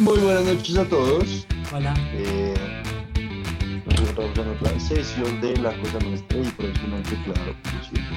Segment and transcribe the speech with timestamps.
[0.00, 1.46] Muy buenas noches a todos.
[1.74, 1.94] Hola.
[2.14, 2.54] Eh,
[3.84, 7.54] nos encontramos en otra sesión de La Cosa Nuestra y por eso no hay teclado,
[7.62, 8.16] como siempre.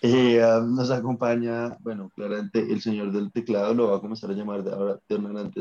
[0.00, 4.34] Eh, ah, nos acompaña, bueno, claramente el señor del teclado lo va a comenzar a
[4.34, 5.60] llamar de ahora en adelante,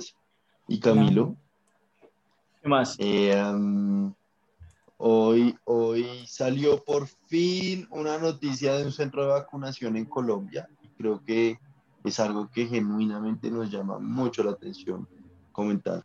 [0.68, 1.36] y Camilo.
[2.62, 2.96] ¿Qué más?
[3.00, 4.14] Eh, am,
[4.98, 10.70] hoy, hoy salió por fin una noticia de un centro de vacunación en Colombia.
[11.00, 11.58] Creo que
[12.08, 15.08] es algo que genuinamente nos llama mucho la atención
[15.52, 16.04] comentar.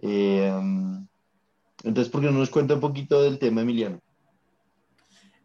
[0.00, 0.52] Eh,
[1.84, 4.00] entonces, ¿por qué no nos cuenta un poquito del tema, Emiliano?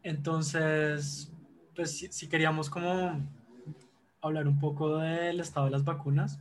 [0.04, 1.32] Entonces,
[1.76, 3.22] pues si, queríamos como
[4.22, 6.40] hablar un poco del estado de las vacunas,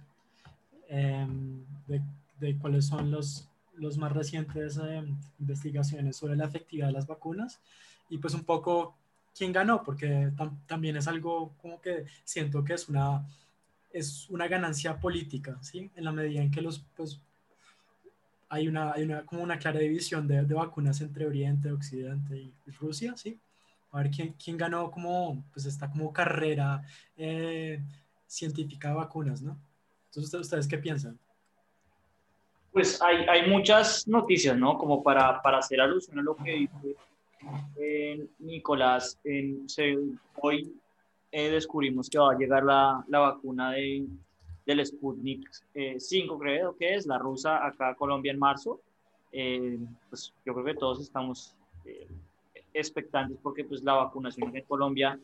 [0.89, 2.03] de,
[2.39, 7.61] de cuáles son los, los más recientes em, investigaciones sobre la efectividad de las vacunas
[8.09, 8.97] y pues un poco
[9.37, 13.27] quién ganó, porque tam- también es algo como que siento que es una,
[13.93, 15.91] es una ganancia política, ¿sí?
[15.95, 17.21] En la medida en que los, pues,
[18.49, 22.55] hay una, hay una, como una clara división de, de vacunas entre Oriente, Occidente y,
[22.81, 23.39] Rusia, ¿sí?
[23.93, 26.83] A ver quién, quién ganó como, pues esta como carrera
[27.17, 27.83] eh,
[28.27, 29.59] científica de vacunas, ¿no?
[30.07, 31.19] Entonces, ¿ustedes, qué piensan?
[32.73, 34.77] Pues hay, hay muchas noticias, ¿no?
[34.77, 36.97] Como para, para hacer alusión a lo que dice
[38.67, 39.17] Nicolás,
[39.67, 39.97] se-
[40.43, 40.75] hoy
[41.31, 44.09] eh, descubrimos que va a llegar la, la vacuna de,
[44.67, 48.81] del Sputnik eh, 5, creo que es, la rusa, acá a Colombia en marzo.
[49.31, 49.79] Eh,
[50.11, 52.09] pues yo creo que todos estamos eh,
[52.75, 55.17] expectantes porque pues la vacunación en Colombia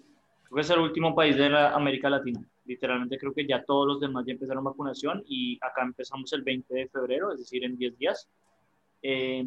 [0.44, 2.40] creo que es el último país de la América Latina.
[2.64, 6.72] Literalmente creo que ya todos los demás ya empezaron vacunación y acá empezamos el 20
[6.72, 8.28] de febrero, es decir, en 10 días.
[9.02, 9.44] Eh,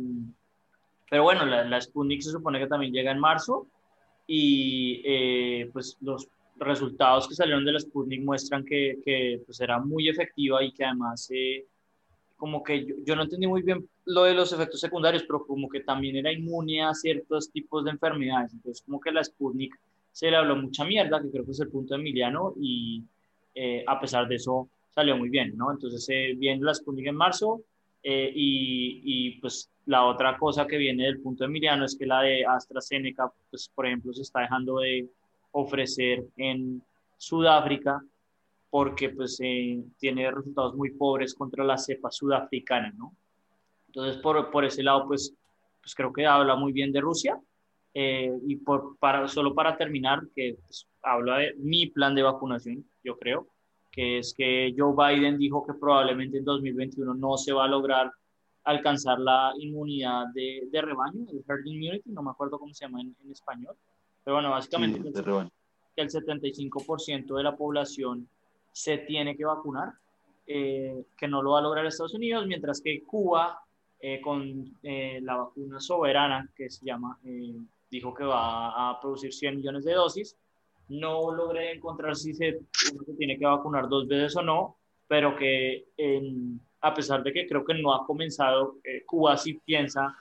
[1.10, 3.68] pero bueno, la, la Sputnik se supone que también llega en marzo
[4.28, 9.80] y eh, pues los resultados que salieron de la Sputnik muestran que, que pues era
[9.80, 11.66] muy efectiva y que además eh,
[12.38, 15.68] como que yo, yo no entendí muy bien lo de los efectos secundarios, pero como
[15.68, 18.54] que también era inmune a ciertos tipos de enfermedades.
[18.54, 19.78] Entonces como que la Sputnik
[20.12, 23.04] se le habló mucha mierda, que creo que es el punto de Emiliano, y
[23.54, 25.72] eh, a pesar de eso salió muy bien, ¿no?
[25.72, 27.64] Entonces eh, viene la Sputnik en marzo
[28.08, 32.06] eh, y, y, pues la otra cosa que viene del punto de Emiliano es que
[32.06, 35.10] la de AstraZeneca, pues por ejemplo, se está dejando de
[35.54, 36.84] ofrecer en
[37.18, 38.00] Sudáfrica
[38.70, 43.12] porque pues eh, tiene resultados muy pobres contra la cepa sudafricana, ¿no?
[43.88, 45.34] Entonces por, por ese lado pues,
[45.82, 47.42] pues creo que habla muy bien de Rusia
[47.96, 52.86] eh, y por, para, solo para terminar, que pues, habla de mi plan de vacunación,
[53.04, 53.48] yo creo,
[53.96, 58.12] que es que Joe Biden dijo que probablemente en 2021 no se va a lograr
[58.66, 63.00] alcanzar la inmunidad de, de rebaño, el herd immunity, no me acuerdo cómo se llama
[63.02, 63.76] en, en español,
[64.24, 65.24] pero bueno, básicamente Sí,
[65.96, 68.28] que el 75% de la población
[68.74, 69.94] se tiene que vacunar,
[70.46, 73.62] eh, que no lo va a lograr Estados Unidos, mientras que Cuba,
[74.00, 77.56] eh, con eh, la vacuna soberana, que se llama, eh,
[77.90, 80.36] dijo que va a producir 100 millones de dosis.
[80.90, 82.60] No logré encontrar si se,
[83.18, 85.86] tiene que vacunar dos veces o no, pero que
[86.82, 90.16] a pesar de que creo que no ha comenzado, eh, Cuba sí piensa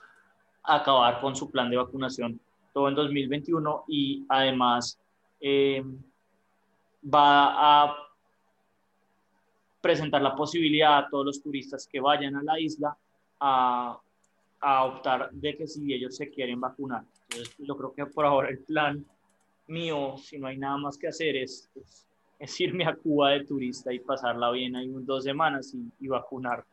[0.63, 2.39] acabar con su plan de vacunación
[2.75, 4.99] todo en 2021 y además
[5.39, 5.81] eh,
[7.01, 7.95] va a
[9.79, 12.97] presentar la posibilidad a todos los turistas que vayan a la isla
[13.39, 13.97] a,
[14.59, 17.05] a optar de que si ellos se quieren vacunar.
[17.29, 19.05] Entonces, yo creo que por ahora el plan
[19.67, 22.05] mío, si no hay nada más que hacer, es, es,
[22.39, 26.07] es irme a Cuba de turista y pasarla bien ahí un, dos semanas y, y
[26.07, 26.65] vacunar.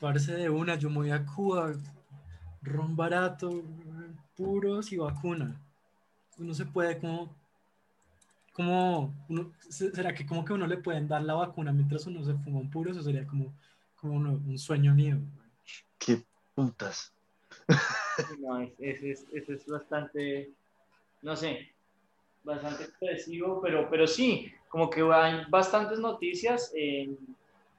[0.00, 1.72] Parece de una, yo me voy a Cuba,
[2.62, 3.62] ron barato,
[4.36, 5.60] puros y vacuna.
[6.38, 7.34] Uno se puede como,
[8.52, 12.34] como, uno, ¿será que como que uno le pueden dar la vacuna mientras uno se
[12.34, 12.90] fuma un puro?
[12.90, 13.52] Eso sería como,
[13.96, 15.18] como uno- un sueño mío.
[15.98, 16.22] Qué
[16.54, 17.12] putas.
[18.40, 20.50] No, es, es, es- es bastante,
[21.24, 21.70] no sé,
[22.44, 26.72] bastante expresivo, pero, pero sí, como que hay bastantes noticias.
[26.76, 27.10] eh,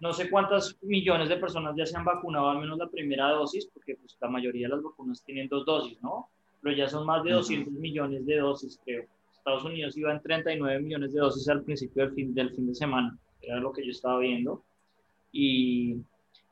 [0.02, 3.66] no sé cuántas millones de personas ya se han vacunado al menos la primera dosis,
[3.68, 6.28] porque pues, la mayoría de las vacunas tienen dos dosis, ¿no?
[6.62, 7.38] Pero ya son más de Ujú.
[7.40, 9.06] 200 millones de dosis, creo.
[9.34, 12.76] Estados Unidos iba en 39 millones de dosis al principio del fin, del fin de
[12.76, 14.64] semana, era lo que yo estaba viendo.
[15.32, 15.96] Y,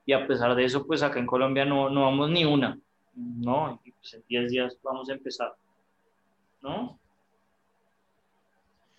[0.06, 2.80] y a pesar de eso, pues acá en Colombia no, no vamos ni una,
[3.16, 3.80] ¿no?
[3.84, 5.54] Y pues en 10 días vamos a empezar,
[6.64, 7.00] ¿no?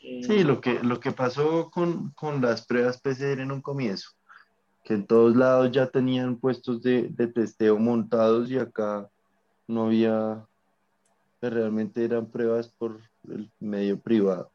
[0.01, 4.11] Eh, Sí, lo que, lo que pasó con, con las pruebas PCR en un comienzo,
[4.85, 9.11] que en todos lados ya tenían puestos de, de testeo montados y acá
[9.67, 10.47] no había,
[11.41, 14.51] pues, realmente eran pruebas por el medio privado.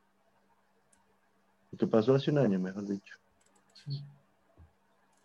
[1.72, 3.16] Lo que pasó hace un año, mejor dicho.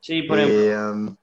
[0.00, 0.58] Sí, por ejemplo.
[0.58, 1.16] Eh, um,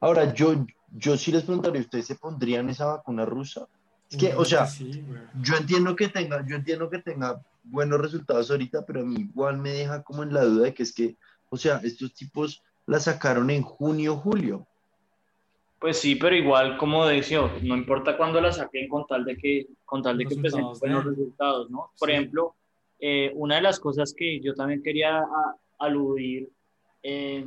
[0.00, 3.66] ahora, yo, yo sí les preguntaría, ¿ustedes se pondrían esa vacuna rusa?
[4.14, 5.04] Es que, o sea, Sí,
[5.40, 9.58] yo entiendo que tenga, yo entiendo que tenga buenos resultados ahorita, pero a mí igual
[9.58, 11.16] me deja como en la duda de que es que,
[11.50, 14.66] o sea, estos tipos la sacaron en junio, julio.
[15.80, 19.66] Pues sí, pero igual, como decía, no importa cuándo la saquen con tal de que,
[19.84, 21.90] con tal de que presenten Resultados buenos resultados, ¿no?
[21.98, 22.14] Por Sí.
[22.14, 22.54] ejemplo,
[23.00, 26.48] eh, una de las cosas que yo también quería a- aludir,
[27.02, 27.44] eh,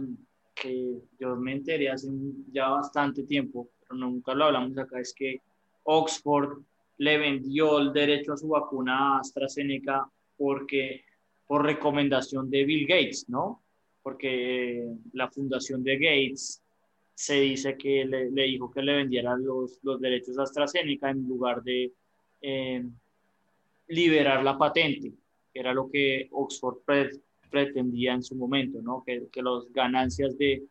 [0.54, 2.10] que yo me enteré hace
[2.52, 5.42] ya bastante tiempo, pero nunca lo hablamos acá, es que
[5.90, 6.60] Oxford
[6.98, 10.06] le vendió el derecho a su vacuna a AstraZeneca
[10.38, 11.04] porque
[11.48, 13.62] por recomendación de Bill Gates, ¿no?
[14.04, 16.62] Porque eh, la fundación de Gates
[17.14, 21.28] se dice que le, le dijo que le vendiera los, los derechos a AstraZeneca en
[21.28, 21.92] lugar de
[22.42, 22.84] eh,
[23.88, 25.14] liberar la patente,
[25.54, 27.20] que era lo que Oxford pre-
[27.50, 29.04] pretendía en su momento, ¿no?
[29.06, 30.64] Que, que las ganancias de,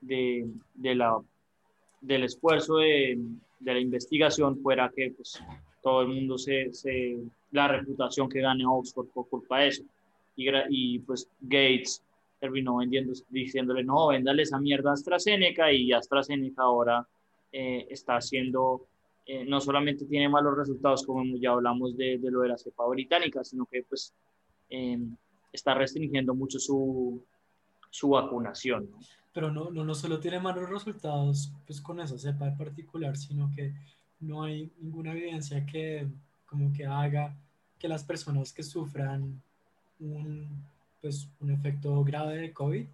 [0.00, 1.20] de, de la,
[2.00, 3.18] del esfuerzo de,
[3.58, 5.42] de la investigación fuera que pues,
[5.82, 7.16] todo el mundo se, se,
[7.52, 9.84] la reputación que gane Oxford por culpa de eso.
[10.36, 12.02] Y, y pues Gates
[12.38, 17.06] terminó vendiendo, diciéndole, no, véndale esa mierda a AstraZeneca y AstraZeneca ahora
[17.52, 18.86] eh, está haciendo,
[19.24, 22.86] eh, no solamente tiene malos resultados, como ya hablamos de, de lo de la cepa
[22.86, 24.12] británica, sino que pues
[24.68, 24.98] eh,
[25.52, 27.22] está restringiendo mucho su,
[27.90, 28.90] su vacunación.
[28.90, 28.98] ¿no?
[29.36, 33.52] Pero no, no, no solo tiene malos resultados pues, con esa cepa en particular, sino
[33.54, 33.74] que
[34.18, 36.08] no hay ninguna evidencia que
[36.46, 37.36] como que haga
[37.78, 39.42] que las personas que sufran
[40.00, 40.48] un,
[41.02, 42.86] pues, un efecto grave de COVID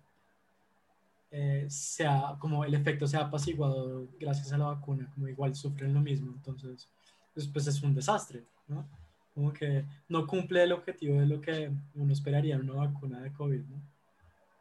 [1.31, 6.01] eh, sea como el efecto sea apaciguado gracias a la vacuna, como igual sufren lo
[6.01, 6.89] mismo, entonces
[7.35, 8.85] pues, pues es un desastre, ¿no?
[9.33, 13.33] Como que no cumple el objetivo de lo que uno esperaría en una vacuna de
[13.33, 13.81] COVID, ¿no?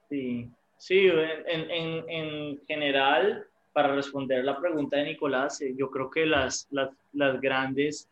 [0.07, 0.51] Sí,
[0.81, 6.25] sí en, en, en general, para responder la pregunta de Nicolás, eh, yo creo que
[6.25, 8.09] las, las, las grandes,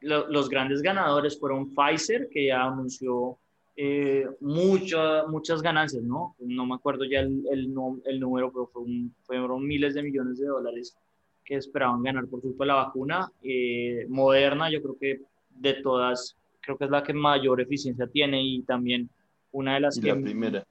[0.00, 3.38] lo, los grandes ganadores fueron Pfizer, que ya anunció
[3.76, 6.34] eh, mucha, muchas ganancias, ¿no?
[6.40, 7.72] No me acuerdo ya el, el,
[8.04, 10.96] el número, pero fue un- fueron miles de millones de dólares
[11.44, 13.30] que esperaban ganar por culpa de la vacuna.
[13.42, 15.20] Eh, Moderna, yo creo que
[15.50, 19.08] de todas, creo que es la que mayor eficiencia tiene y también
[19.52, 20.66] una de las Y que la primera.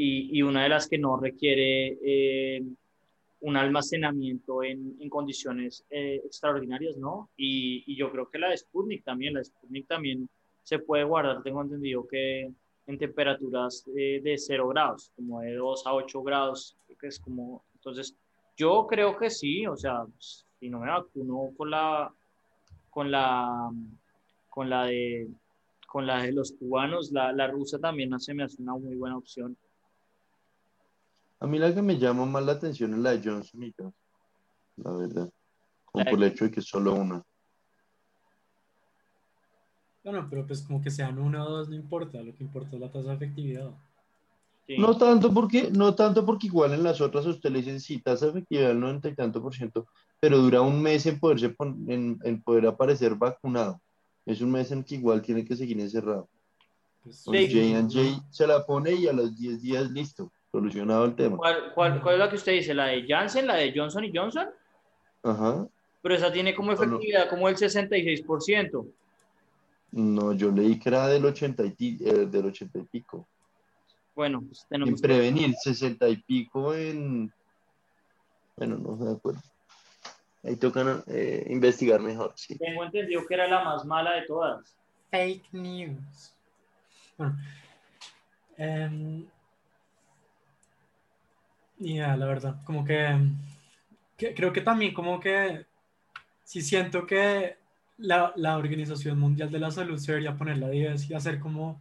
[0.00, 2.62] Y, una de las que no requiere eh,
[3.40, 7.30] un almacenamiento en, condiciones eh, extraordinarias, ¿no?
[7.36, 10.28] Y, yo creo que la de Sputnik también, la de Sputnik también
[10.62, 12.50] se puede guardar, tengo entendido que
[12.86, 17.64] en temperaturas eh, de 0 grados, como de 2 a 8 grados, que es como,
[17.74, 18.14] entonces,
[18.56, 22.12] yo creo que sí, o sea, si no me vacuno con la,
[22.90, 23.70] con la,
[24.48, 25.28] con la de,
[25.86, 29.16] con la de los cubanos, la, la rusa también se me hace una muy buena
[29.16, 29.56] opción.
[31.40, 33.94] A mí la que me llama más la atención es la de Johnson y Johnson,
[34.76, 35.30] la verdad.
[35.84, 37.22] Como por el hecho de que es solo una.
[40.04, 42.80] Bueno, pero pues como que sean una o dos no importa, lo que importa es
[42.80, 43.70] la tasa de efectividad.
[44.66, 44.76] Sí.
[44.78, 48.00] No tanto porque, no tanto porque igual en las otras a usted le dicen sí,
[48.00, 49.86] tasa de efectividad del 90 y tanto por ciento,
[50.20, 53.80] pero dura un mes en poderse pon- en, en poder aparecer vacunado.
[54.26, 56.28] Es un mes en que igual tiene que seguir encerrado.
[57.02, 57.30] Pues, Sí.
[57.30, 61.36] J&J se la pone y a los 10 días listo, solucionado el tema.
[61.36, 62.74] ¿Cuál, cuál, cuál es la que usted dice?
[62.74, 64.48] ¿La de Janssen, la de Johnson y Johnson?
[65.22, 65.66] Ajá.
[66.02, 66.74] Pero esa tiene como no.
[66.74, 68.86] efectividad como el 66%.
[69.90, 73.26] No, yo leí que era del 80 y, eh, del 80 y pico.
[74.14, 77.32] Bueno, pues En tenemos prevenir, 60 y pico en...
[78.56, 79.40] Bueno, no de acuerdo.
[80.42, 82.56] Ahí toca eh, investigar mejor, sí.
[82.58, 84.76] tengo entendido que era la más mala de todas.
[85.10, 86.34] Fake news.
[87.16, 87.36] Bueno.
[88.56, 89.26] em,
[91.78, 93.08] ya, la verdad, como que,
[94.16, 95.66] que- creo que también como que
[96.44, 97.56] sí siento que
[97.98, 101.80] la, la Organización Mundial de la Salud se debería poner la 10 y hacer como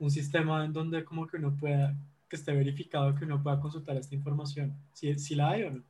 [0.00, 1.94] un sistema en donde como que uno pueda,
[2.28, 5.82] que esté verificado, que uno pueda consultar esta información, si, si la hay o no.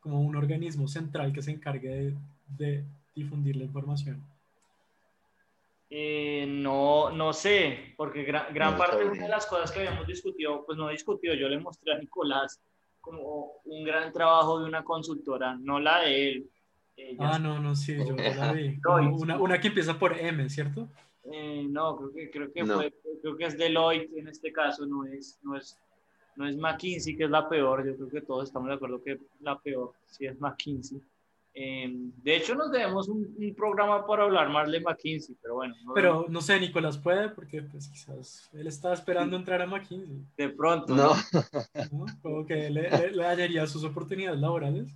[0.00, 2.14] Como un organismo central que se encargue de,
[2.58, 4.22] de difundir la información.
[5.94, 9.18] Eh, no, no sé, porque gran, gran No parte de sabría.
[9.18, 12.62] una de las cosas que habíamos discutido, pues no discutido, yo le mostré a Nicolás
[13.02, 16.50] como un gran trabajo de una consultora, no la de él.
[17.18, 18.78] Ah, no, no, sí, yo, la vi.
[19.20, 20.88] Una, una que empieza por M, ¿cierto?
[21.30, 22.76] Eh, no, creo que, creo que No.
[22.76, 25.78] fue- creo que es Deloitte en este caso, no es, no es,
[26.36, 27.84] no es McKinsey, que es la peor.
[27.86, 31.02] Yo creo que todos estamos de acuerdo que la peor sí es McKinsey.
[31.54, 35.74] Em, de hecho, nos debemos un, un, programa para hablar más de McKinsey, pero bueno.
[35.84, 40.24] No pero no sé, Nicolás puede, porque pues quizás él estaba esperando entrar a McKinsey.
[40.36, 40.94] De pronto.
[40.94, 41.12] No.
[41.92, 42.06] ¿no?
[42.22, 44.88] Como que le, le, le hallaría sus oportunidades laborales.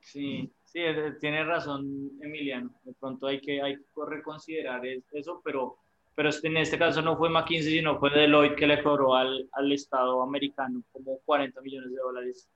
[0.00, 0.80] Sí, sí,
[1.20, 2.70] tiene razón Emiliano.
[2.82, 4.82] De pronto hay que, hay que reconsiderar
[5.12, 5.76] eso, pero,
[6.16, 9.72] pero en este caso no fue McKinsey, sino fue Deloitte que le cobró al, al
[9.72, 12.48] Estado americano como 40 millones de dólares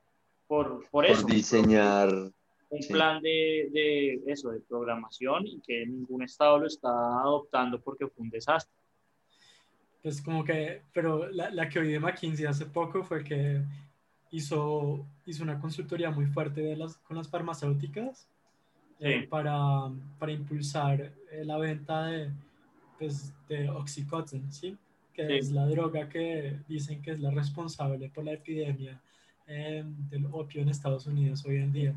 [0.49, 1.23] por, por eso.
[1.23, 2.11] Por diseñar
[2.71, 8.07] un plan de, de, eso, de programación y que ningún estado lo está adoptando porque
[8.07, 8.75] fue un desastre.
[10.03, 13.63] Pues como que, pero la, la que oí de McKinsey hace poco fue que
[14.31, 18.29] hizo, hizo una consultoría muy fuerte de las, con las farmacéuticas
[19.01, 22.31] eh, para, para, impulsar eh, la venta de,
[22.99, 24.77] pues, de Oxycontin, ¿sí?
[25.15, 25.33] que sí.
[25.35, 29.01] es la droga que dicen que es la responsable por la epidemia
[29.47, 31.95] eh, del opio en Estados Unidos hoy en día.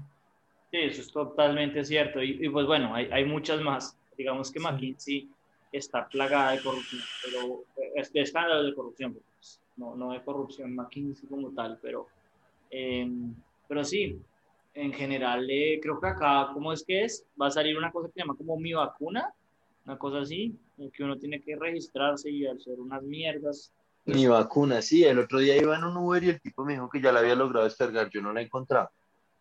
[0.71, 2.23] Sí, eso es totalmente cierto.
[2.23, 3.97] Y, y pues bueno, hay, hay, muchas más.
[4.17, 5.29] Digamos que McKinsey
[5.71, 7.63] está plagada de corrupción, pero
[7.95, 12.07] es de escándalos de corrupción, pues, no, no de corrupción McKinsey como tal, pero,
[12.69, 13.09] eh,
[13.67, 14.19] pero sí,
[14.73, 17.25] en general eh, creo que acá, ¿cómo es que es?
[17.41, 19.33] Va a salir una cosa que se llama como mi vacuna,
[19.85, 20.55] una cosa así,
[20.93, 23.73] que uno tiene que registrarse y hacer unas mierdas.
[24.05, 26.89] Mi vacuna, sí, el otro día iba en un Uber y el tipo me dijo
[26.89, 28.89] que ya la había logrado descargar, yo no la he encontrado.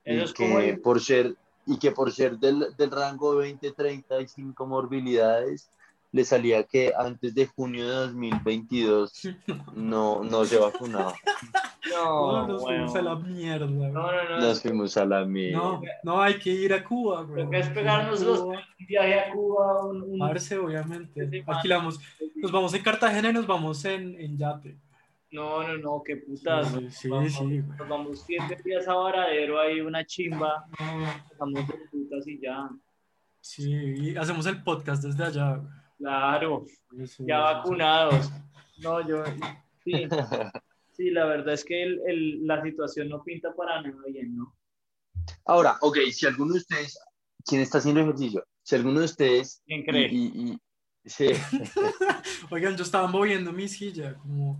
[0.04, 1.34] Eso que el- por ser
[1.66, 5.70] y que por ser del, del rango 20-30 y sin comorbilidades
[6.12, 9.28] le salía que antes de junio de 2022
[9.76, 11.14] no, no se vacunaba.
[11.90, 12.86] No, No, nos bueno.
[12.90, 13.66] fuimos a la mierda.
[13.66, 14.38] no, no, no.
[14.40, 15.58] Nos fuimos a la mierda.
[15.58, 17.42] No, no, hay que ir a Cuba, güey.
[17.44, 21.24] Lo que es pegarnos los- Un viaje a Cuba, un, un- Parce, obviamente.
[21.24, 21.98] Sí, sí, Alquilamos.
[22.36, 24.76] Nos vamos en Cartagena y nos vamos en, en Yate.
[25.32, 26.72] No, no, no, qué putas.
[26.72, 27.62] Sí, sí, Vamos- sí.
[27.78, 31.04] Nos vamos siete días a Varadero, ahí una chimba, No,
[31.38, 32.68] vamos de putas y ya.
[33.40, 35.60] sí, y hacemos el podcast desde allá.
[35.98, 38.30] Claro, Sí, ya sí, vacunados.
[38.82, 39.22] No, yo,
[39.84, 39.92] sí,
[40.92, 44.56] sí, la verdad es que el, el- la situación no pinta para nada bien, ¿no?
[45.44, 46.98] Ahora, ok, si alguno de ustedes,
[47.46, 48.44] ¿quién está haciendo ejercicio?
[48.62, 50.08] Si alguno de ustedes ¿Quién y, cree?
[50.10, 50.58] y- y-
[51.08, 51.26] sí,
[52.50, 54.58] Oigan, yo estaba moviendo mi silla, como,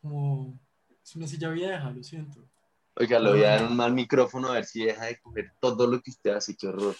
[0.00, 0.58] como,
[1.02, 2.40] es una silla vieja, lo siento.
[2.96, 5.86] Oiga, le voy a dar un mal micrófono a ver si deja de coger todo
[5.86, 6.96] lo que usted hace, qué horror.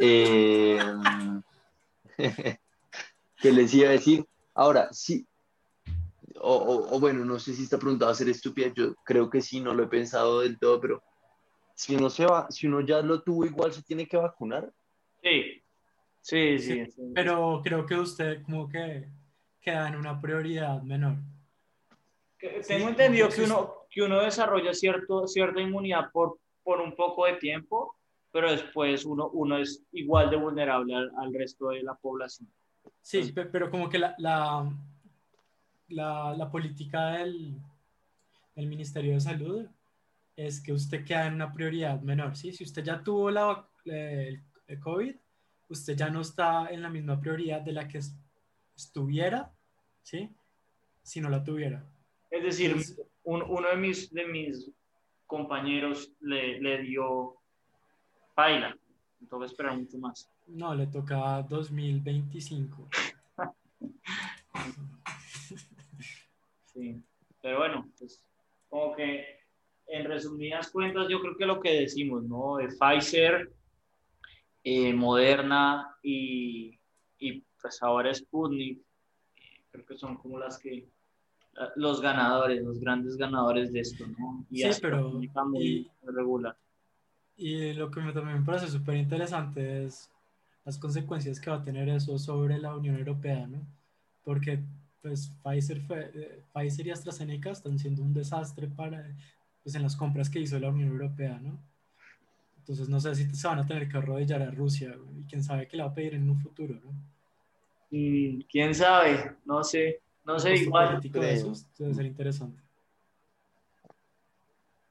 [0.00, 0.78] Eh,
[3.38, 4.24] ¿Qué les iba a decir?
[4.54, 5.26] Ahora, sí,
[6.40, 9.28] o, o- o bueno, no sé si esta pregunta va a ser estúpida, yo creo
[9.28, 11.02] que sí, no lo he pensado del todo, pero
[11.74, 14.72] si uno, se va, si uno ya lo tuvo, igual se tiene que vacunar.
[15.22, 15.62] Sí,
[16.22, 16.84] sí, sí.
[16.86, 17.02] Sí, sí.
[17.14, 19.08] Pero creo que usted como que
[19.60, 21.16] queda en una prioridad menor.
[22.38, 26.80] Que- Sí, Tengo entendido que entonces- uno, que uno desarrolla cierto, cierta inmunidad por, por
[26.80, 27.96] un poco de tiempo,
[28.30, 32.50] pero después uno, uno es igual de vulnerable al, al resto de la población.
[33.00, 34.70] Sí, pe- pero como que la, la,
[35.88, 37.56] la, la política del,
[38.54, 39.66] del Ministerio de Salud
[40.36, 42.52] es que usted queda en una prioridad menor, ¿sí?
[42.52, 45.14] Si usted ya tuvo la, vac- el, el COVID,
[45.70, 48.14] usted ya no está en la misma prioridad de la que es-
[48.76, 49.50] estuviera,
[50.02, 50.28] ¿sí?
[51.02, 51.82] Si no la tuviera.
[52.36, 54.70] Es decir, Entonces- un- uno de mis, de mis
[55.26, 57.36] compañeros le, le dio
[58.34, 58.76] paila,
[59.18, 60.30] que esperar mucho más.
[60.46, 62.88] No, le toca 2025.
[66.72, 67.02] Sí.
[67.40, 68.22] Pero bueno, pues
[68.68, 69.24] como que
[69.86, 72.56] en resumidas cuentas, yo creo que lo que decimos, ¿no?
[72.56, 73.50] De Pfizer,
[74.64, 76.78] eh, Moderna y,
[77.18, 80.86] y pues ahora Sputnik, eh, creo que son como las que
[81.76, 84.44] los ganadores, los grandes ganadores de esto, ¿no?
[84.50, 85.20] Y Sí, pero-
[85.60, 86.56] y- regular.
[87.36, 90.10] Y lo que me, también me parece súper interesante es
[90.64, 93.60] las consecuencias que va a tener eso sobre la Unión Europea, ¿no?
[94.24, 94.58] Porque
[95.02, 99.06] pues Pfizer, eh, Pfizer y AstraZeneca están siendo un desastre para,
[99.62, 101.56] pues, en las compras que hizo la Unión Europea, ¿no?
[102.58, 105.68] Entonces no sé si se van a tener que arrodillar a Rusia y quién sabe
[105.68, 106.90] qué le va a pedir en un futuro, ¿no?
[107.92, 109.36] Mm, ¿Quién sabe?
[109.44, 111.08] No sé, no sé, igual, de
[111.78, 112.60] debe ser interesante.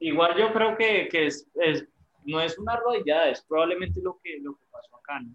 [0.00, 1.86] igual yo creo que, que es, es-
[2.24, 5.32] no es una rodillada, es probablemente lo que, lo que pasó acá, ¿no?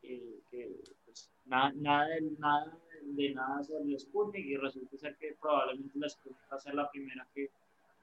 [0.00, 0.70] Que, que,
[1.04, 6.08] pues, nada, nada, de, nada de nada salió Sputnik y resulta ser que probablemente la
[6.08, 7.50] Sputnik va a ser la primera que,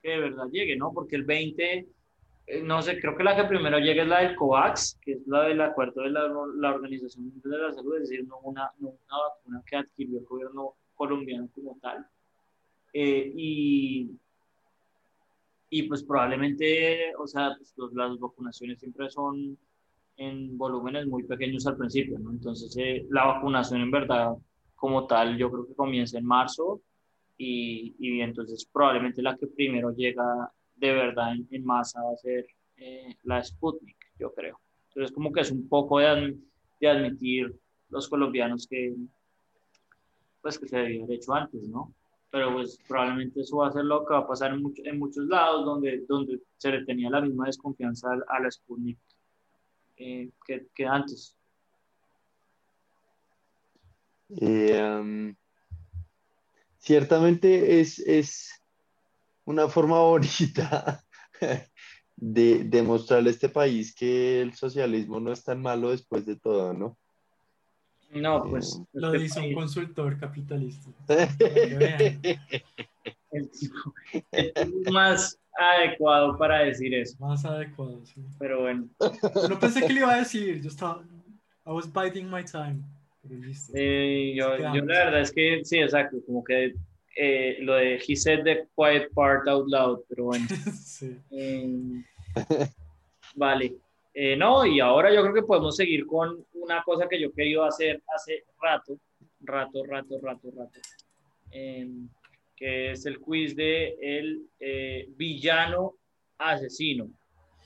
[0.02, 0.92] que de verdad llegue, ¿no?
[0.92, 1.88] Porque el 20,
[2.48, 5.26] eh, no sé, creo que la que primero llega es la del COVAX, que es
[5.28, 8.70] la del acuerdo de la, la Organización Mundial de la Salud, es decir, no una,
[8.80, 12.06] no una vacuna que adquirió el gobierno colombiano como tal.
[12.94, 14.12] Eh, y,
[15.70, 19.58] y pues probablemente, o sea, pues, las vacunaciones siempre son
[20.18, 22.32] en volúmenes muy pequeños al principio, ¿no?
[22.32, 24.34] Entonces, eh, la vacunación en verdad,
[24.76, 26.82] como tal, yo creo que comienza en marzo
[27.38, 32.46] y, y entonces probablemente la que primero llega de verdad en, masa va a ser
[32.76, 34.60] eh, la Sputnik, yo creo.
[34.90, 36.38] Entonces, como que es un poco de,
[36.82, 37.56] de admitir
[37.90, 38.94] los colombianos que,
[40.42, 41.94] pues, que se debía haber hecho antes, ¿no?
[42.32, 45.26] Pero pues probablemente eso va a ser lo que va a pasar en, en muchos
[45.26, 49.00] lados donde, donde se le tenía la misma desconfianza a la Sputnik
[50.00, 50.30] eh,
[50.74, 51.36] que, antes.
[54.30, 55.36] Eh,
[56.78, 58.64] ciertamente es, es,
[59.44, 61.04] una forma bonita
[62.16, 66.74] de, demostrarle a este país que el socialismo no es tan malo después de todo,
[66.74, 66.98] ¿no?
[68.12, 68.80] No, pues.
[68.80, 70.90] Eh, lo este dice un consultor capitalista.
[73.32, 77.18] el más adecuado para decir eso.
[77.20, 78.24] Más adecuado, sí.
[78.40, 78.88] Pero bueno.
[79.50, 81.04] No pensé que le iba a decir, yo estaba,
[81.66, 82.82] I was biding my time.
[83.74, 86.74] Eh, yo, yo, la verdad es que sí, exacto, como que
[87.16, 90.46] eh, lo de he said the quiet part out loud, pero bueno.
[90.84, 91.18] sí.
[91.32, 92.04] Eh,
[93.36, 93.76] vale.
[94.14, 97.66] Eh, no, y ahora yo creo que podemos seguir con una cosa que yo quería
[97.66, 98.98] hacer hace rato,
[99.42, 100.80] rato, rato, rato, rato.
[101.52, 101.88] Eh,
[102.60, 105.96] que es el quiz de el eh, villano
[106.38, 107.10] asesino.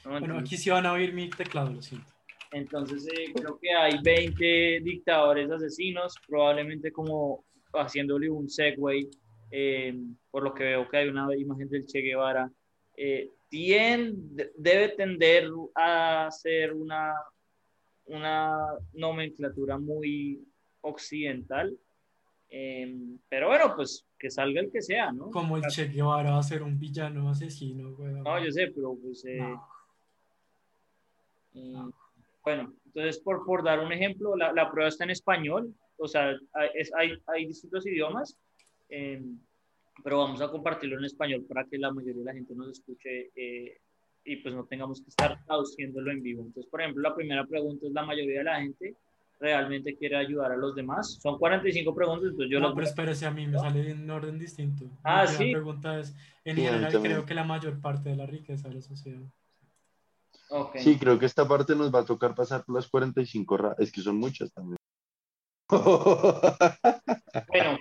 [0.05, 2.07] Bueno, aquí sí van a oír mi teclado, lo siento.
[2.51, 9.09] Entonces eh, creo que hay 20 dictadores asesinos, probablemente como haciéndole un segue,
[9.49, 9.95] eh,
[10.29, 12.51] por lo que veo que hay una imagen del Che Guevara,
[13.53, 17.13] debe tender a ser una,
[18.05, 18.57] una
[18.93, 20.43] nomenclatura muy
[20.81, 21.77] occidental,
[22.55, 25.31] Em, pero bueno, pues que salga el que sea, ¿no?
[25.31, 28.13] Como el Che Guevara va a ser un villano asesino, güey.
[28.13, 29.25] No, yo sé, pero pues...
[29.25, 29.55] Eh,
[31.55, 31.73] eh,
[32.43, 36.37] bueno, entonces por, por dar un ejemplo, la, la, prueba está en español, o sea,
[36.75, 38.37] es, hay, hay distintos idiomas,
[38.87, 39.39] em,
[40.03, 43.31] pero vamos a compartirlo en español para que la mayoría de la gente nos escuche
[43.35, 43.77] eh,
[44.25, 46.43] y pues no tengamos que estar traduciéndolo en vivo.
[46.43, 48.95] Entonces, por ejemplo, la primera pregunta es la mayoría de la gente
[49.39, 51.19] realmente quiere ayudar a los demás.
[51.21, 54.39] Son 45 preguntas, entonces yo no, pero espérese, a mí me sale en un orden
[54.39, 54.85] distinto.
[55.03, 55.51] Ah, sí.
[55.51, 58.81] La pregunta es, en general creo que la mayor parte de la riqueza de la
[58.81, 59.21] sociedad.
[60.49, 60.81] Okay.
[60.81, 64.01] Sí, creo que esta parte nos va a tocar pasar por las 45, es que
[64.01, 64.77] son muchas también.
[65.69, 67.77] bueno,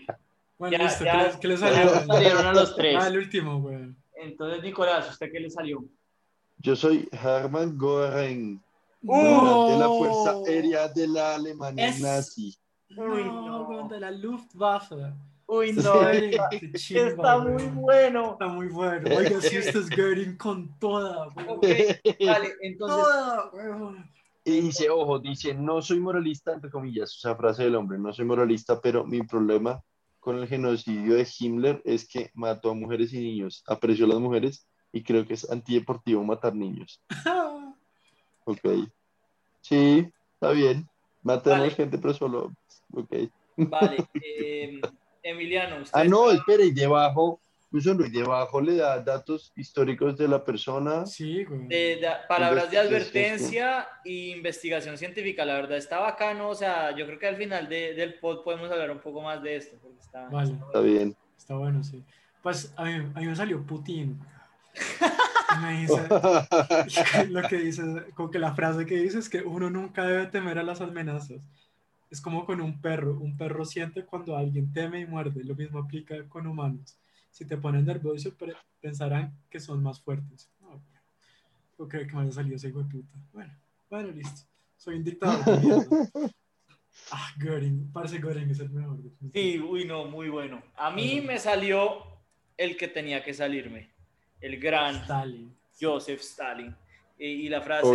[0.63, 2.07] bueno ya, listo, ya, ¿qué, le, salió?
[2.07, 2.97] salieron a los tres.
[2.97, 3.93] Ah, el último, güey.
[4.15, 5.85] Entonces, Nicolás, ¿usted qué le salió?
[6.59, 8.63] Yo soy Hermann Goering
[9.01, 12.57] de la Fuerza Aérea de la Alemania nazi.
[12.97, 15.13] Uy, no, de la Luftwaffe.
[15.49, 18.33] Uy, no, está, está muy bueno.
[18.35, 19.17] Está muy bueno.
[19.17, 21.27] Oiga, si este es Göring con toda.
[21.27, 23.05] Okay, vale, entonces.
[23.05, 23.51] Toda,
[24.45, 28.13] y dice, ojo, dice, no soy moralista, entre comillas, o sea, frase del hombre, no
[28.13, 29.83] soy moralista, pero mi problema
[30.23, 34.21] con el genocidio de Himmler es que mató a mujeres y niños, apreció a las
[34.21, 37.03] mujeres y creo que es antideportivo matar niños.
[38.45, 38.59] Ok.
[39.61, 40.05] Sí,
[40.35, 40.89] está bien.
[41.23, 42.53] Matemos gente, pero solo.
[42.93, 43.15] Ok.
[43.57, 43.97] Vale.
[44.21, 44.81] Eh,
[45.23, 45.85] Emiliano.
[45.93, 47.41] ah, no, espera, y debajo,
[47.73, 51.07] incluso y debajo le da datos históricos de la persona.
[51.07, 55.45] Sí, de, palabras de advertencia e investigación científica.
[55.45, 56.51] La verdad está bacano.
[56.51, 59.57] O sea, yo creo que al final del pod podemos hablar un poco más de
[59.57, 59.77] esto.
[59.99, 60.53] está, vale.
[60.53, 61.17] está bien.
[61.37, 62.05] Está bueno, sí.
[62.43, 64.21] Pues a mí, a mí me salió Putin.
[65.61, 67.83] Me dice, lo que dice,
[68.15, 71.43] como que la frase que dice es que uno nunca debe temer a las amenazas.
[72.11, 73.19] Es como con un perro.
[73.21, 75.45] Un perro siente cuando alguien teme y muerde.
[75.45, 76.97] Lo mismo aplica con humanos.
[77.33, 78.31] Si te ponen nervioso,
[78.79, 80.51] pensarán que son más fuertes.
[80.61, 80.83] No,
[81.79, 83.19] no creo que me haya salido ese hijo de puta.
[83.33, 84.43] Bueno, bueno, listo.
[84.77, 85.43] Soy un dictador.
[87.11, 87.91] ah, Göring.
[87.91, 88.99] Parece Göring es el mejor.
[89.33, 90.63] Sí, uy, no, muy bueno.
[90.77, 92.05] A mí me salió
[92.59, 93.91] el que tenía que salirme
[94.43, 95.57] el gran Stalin.
[95.81, 96.77] Joseph Stalin.
[97.19, 97.87] Y, la frase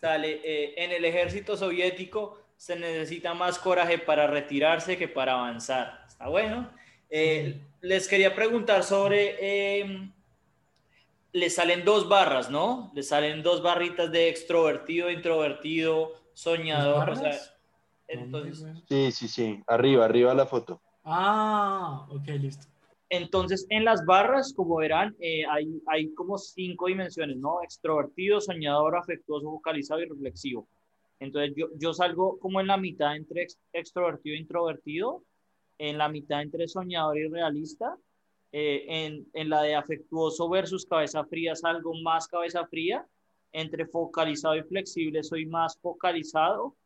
[0.00, 6.04] sale, eh, en el ejército soviético se necesita más coraje para retirarse que para avanzar.
[6.06, 6.70] Está bueno.
[7.08, 10.12] Eh, les quería preguntar sobre, em,
[11.32, 12.90] le salen dos barras, ¿no?
[12.94, 17.10] Le salen dos barritas de extrovertido, introvertido, soñador.
[17.10, 17.38] O sea,
[18.08, 18.66] entonces...
[18.88, 19.62] Sí, sí, sí.
[19.66, 20.80] Arriba, arriba la foto.
[21.04, 22.66] Ah, ok, listo.
[23.08, 27.62] Entonces, en las barras, como verán, eh, hay, hay como cinco dimensiones, ¿no?
[27.62, 30.66] Extrovertido, soñador, afectuoso, vocalizado y reflexivo.
[31.20, 35.22] Entonces, yo, yo salgo como en la mitad entre extrovertido e introvertido,
[35.78, 37.96] en la mitad entre soñador y realista,
[38.52, 43.06] eh, en, en, la de afectuoso versus cabeza fría salgo más cabeza fría,
[43.52, 46.76] entre focalizado y flexible soy más focalizado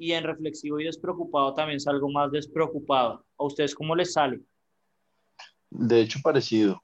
[0.00, 3.24] y en reflexivo y despreocupado también salgo más despreocupado.
[3.36, 4.40] ¿A ustedes cómo les sale?
[5.68, 6.82] De hecho, parecido.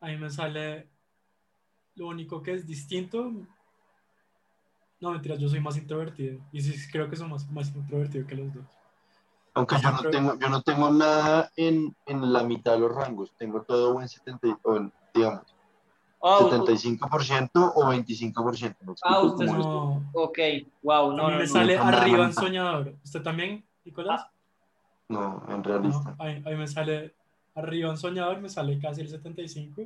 [0.00, 0.88] A mí me sale
[1.94, 3.30] lo único que es distinto.
[5.00, 6.40] No, mentira, yo soy más introvertido.
[6.50, 8.79] Y sí, creo que soy más, más introvertido que los dos.
[9.60, 13.32] Aunque yo no tengo, yo no tengo nada en, en la mitad de los rangos.
[13.36, 15.42] Tengo todo en 70, o en, digamos,
[16.22, 18.76] Ah, 75% o 25%.
[18.80, 20.38] ¿me Ah, usted Como No, Ok,
[20.82, 21.46] wow, a no, mí no, me no.
[21.46, 22.24] sale no, no, arriba no.
[22.24, 22.94] en soñador.
[23.02, 24.26] ¿Usted también, Nicolás?
[25.08, 26.14] No, en No, realista.
[26.18, 27.14] a, mí, a mí me sale
[27.54, 29.82] arriba en soñador, me sale casi el 75.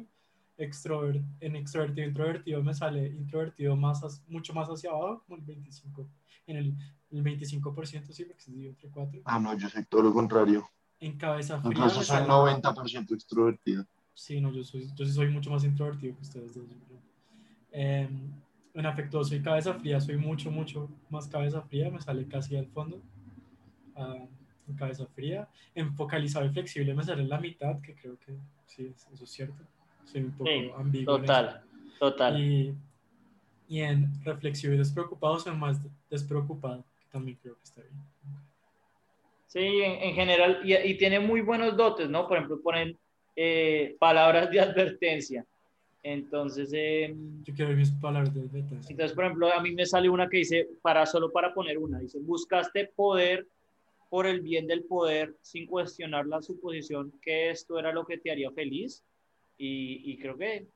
[0.57, 6.09] Extrover, en extrovertido introvertido me sale introvertido más mucho más hacia abajo, como el 25.
[6.47, 6.75] En el,
[7.11, 9.23] el 25%, sí, porque se dividió entre 4.
[9.25, 10.69] Ah, no, yo soy todo lo contrario.
[11.01, 12.29] En cabeza fría Incluso soy sale...
[12.29, 13.85] 90% extrovertido.
[14.15, 16.67] Sí, no, yo, soy, yo soy mucho más introvertido que ustedes dos.
[17.73, 18.09] Eh,
[18.75, 22.69] en afectuoso y cabeza fría soy mucho, mucho más cabeza fría, me sale casi al
[22.69, 23.03] fondo.
[23.97, 24.25] Ah,
[24.69, 25.49] en cabeza fría.
[25.75, 28.37] En focalizado y flexible me sale en la mitad, que creo que
[28.67, 29.65] sí, es- eso es cierto.
[30.05, 31.19] Soy un poco Sí, ambiguo.
[31.19, 31.63] Total,
[31.99, 32.41] total.
[32.41, 32.75] Y,
[33.69, 37.95] y en reflexivo y despreocupado soy más despreocupado, que también creo que está bien.
[39.47, 42.27] Sí, en, en general, y, y tiene muy buenos dotes, ¿no?
[42.27, 42.99] Por ejemplo, ponen
[43.37, 45.47] eh, palabras de advertencia.
[46.03, 47.15] Entonces, eh,
[47.45, 48.91] Yo quiero ver mis palabras de advertencia.
[48.91, 51.99] entonces, por ejemplo, a mí me sale una que dice, para solo para poner una,
[51.99, 53.47] dice, buscaste poder
[54.11, 58.31] por el bien del poder sin cuestionar la suposición que esto era lo que te
[58.31, 59.03] haría feliz.
[59.57, 60.67] Y, y creo que,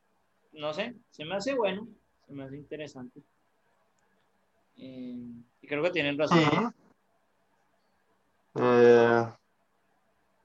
[0.53, 1.89] no sé, se me hace bueno,
[2.27, 3.21] se me hace interesante.
[4.77, 5.17] Eh,
[5.61, 6.39] y creo que tienen razón.
[6.39, 6.57] Sí.
[8.61, 9.27] Eh,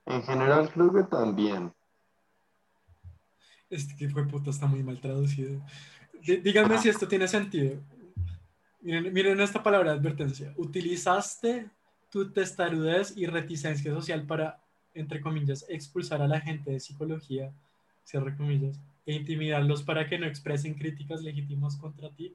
[0.05, 1.71] en general creo que también.
[3.69, 5.61] Este que fue puta está muy mal traducido.
[6.21, 7.79] Dí- Díganme si esto tiene sentido.
[8.81, 10.53] Miren, miren esta palabra de advertencia.
[10.57, 11.69] Utilizaste
[12.11, 14.61] tu testarudez y reticencia social para,
[14.93, 17.51] entre comillas, expulsar a la gente de psicología,
[18.03, 22.33] cierre comillas, e intimidarlos para que no expresen críticas legítimas contra ti.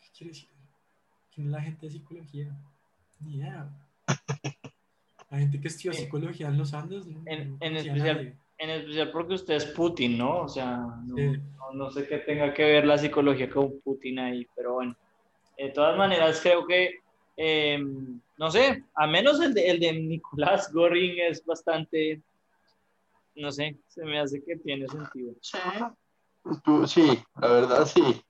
[0.00, 0.48] ¿Qué quiere decir?
[1.34, 2.50] ¿Quién es la gente de psicología?
[3.20, 3.68] Ni idea.
[5.30, 6.02] La gente que estudió Sí.
[6.02, 7.06] psicología en los Andes.
[7.06, 8.34] no- En- no en especial-.
[8.58, 10.40] En especial porque usted es Putin, ¿no?
[10.42, 11.40] O sea, no, Sí.
[11.58, 14.94] no, no sé qué tenga que ver la psicología con Putin ahí, pero bueno.
[15.56, 16.96] De todas maneras, creo que,
[17.36, 17.78] eh,
[18.38, 22.20] no sé, a menos el de, el de Nicolás Goring es bastante,
[23.40, 25.34] no sé, se me hace que tiene sentido.
[25.40, 25.58] Sí,
[26.86, 28.22] sí, la verdad sí.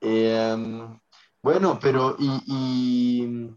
[0.00, 0.88] Eh,
[1.42, 3.50] bueno, pero y, y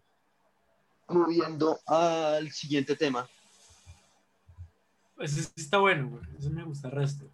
[1.08, 3.28] moviendo al siguiente tema.
[5.26, 6.22] Sí está bueno, güey.
[6.38, 7.30] Ese me gusta el resto.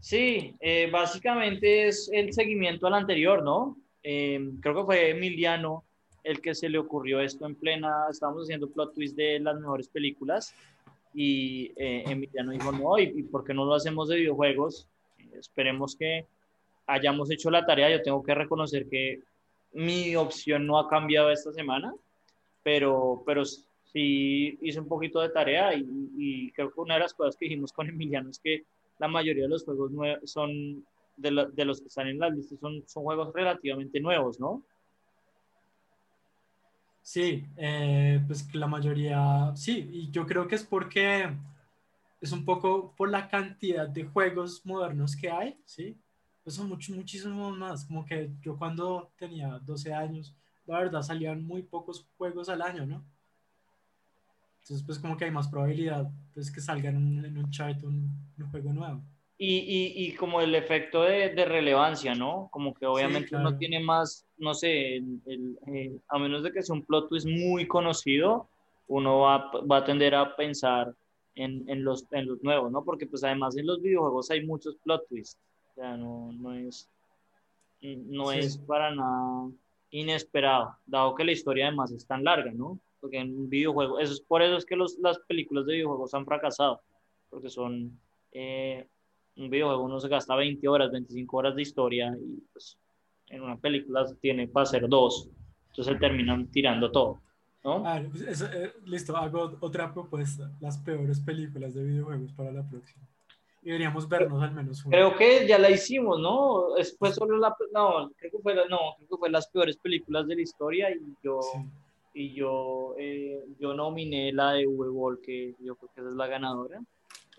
[0.00, 3.76] Sí, eh, básicamente es el seguimiento al anterior, ¿no?
[4.02, 5.84] Eh, creo que fue Emiliano
[6.24, 9.88] el que se le ocurrió esto en plena, estábamos haciendo plot twist de las mejores
[9.88, 10.54] películas
[11.20, 14.86] y eh, Emiliano dijo, no, ¿y, por qué no lo hacemos de videojuegos?
[15.32, 16.26] Esperemos que
[16.86, 19.24] hayamos hecho la tarea, yo tengo que reconocer que
[19.72, 21.92] mi opción no ha cambiado esta semana,
[22.62, 27.36] pero, pero sí hice un poquito de tarea y, creo que una de las cosas
[27.36, 28.62] que dijimos con Emiliano es que
[29.00, 29.90] la mayoría de los juegos
[30.22, 34.62] son, de los que están en la lista, son, son juegos relativamente nuevos, ¿no?
[37.08, 41.34] Sí, eh, pues la mayoría, sí, y yo creo que es porque
[42.20, 45.96] es un poco por la cantidad de juegos modernos que hay, ¿sí?
[46.44, 51.42] Pues son mucho, muchísimos más, como que yo cuando tenía 12 años, la verdad salían
[51.42, 53.02] muy pocos juegos al año, ¿no?
[54.60, 57.50] Entonces pues como que hay más probabilidad pues que salgan en, en un
[57.84, 59.02] un, un juego nuevo.
[59.40, 62.48] Y, y, y como el efecto de, de relevancia, ¿no?
[62.50, 63.48] Como que obviamente claro.
[63.50, 67.08] uno tiene más, no sé, el- el, eh, a menos de que sea un plot
[67.08, 68.48] twist muy conocido,
[68.88, 70.92] uno va, va a tender a pensar
[71.36, 72.82] en, en, los, en los nuevos, ¿no?
[72.84, 75.38] Porque pues además en los videojuegos hay muchos plot twists,
[75.70, 76.88] o sea, no, no es,
[77.80, 78.38] no Sí.
[78.40, 79.50] es para nada
[79.90, 82.78] inesperado, dado que la historia además es tan larga, ¿no?
[83.00, 86.12] Porque en un videojuego, eso es por eso es que los, las películas de videojuegos
[86.14, 86.80] han fracasado,
[87.30, 87.96] porque son...
[88.32, 88.84] eh,
[89.38, 92.76] un videojuego uno se gasta 20 horas, 25 horas de historia y pues
[93.28, 95.28] en una película se tiene para hacer dos.
[95.70, 97.20] Entonces terminan tirando todo,
[97.62, 97.82] ¿no?
[97.86, 102.68] Ah, pues eso, eh, listo, hago otra propuesta, las peores películas de videojuegos para la
[102.68, 103.04] próxima.
[103.62, 104.96] Y deberíamos vernos al menos una.
[104.96, 106.76] Creo que ya la hicimos, ¿no?
[106.76, 109.76] Es- Fue solo la, no, creo que fue, la- no, creo que fue las peores
[109.76, 111.58] películas de la historia y yo, Sí.
[112.14, 116.26] y yo, eh, yo nominé la de V-Ball, que yo creo que esa es la
[116.26, 116.80] ganadora.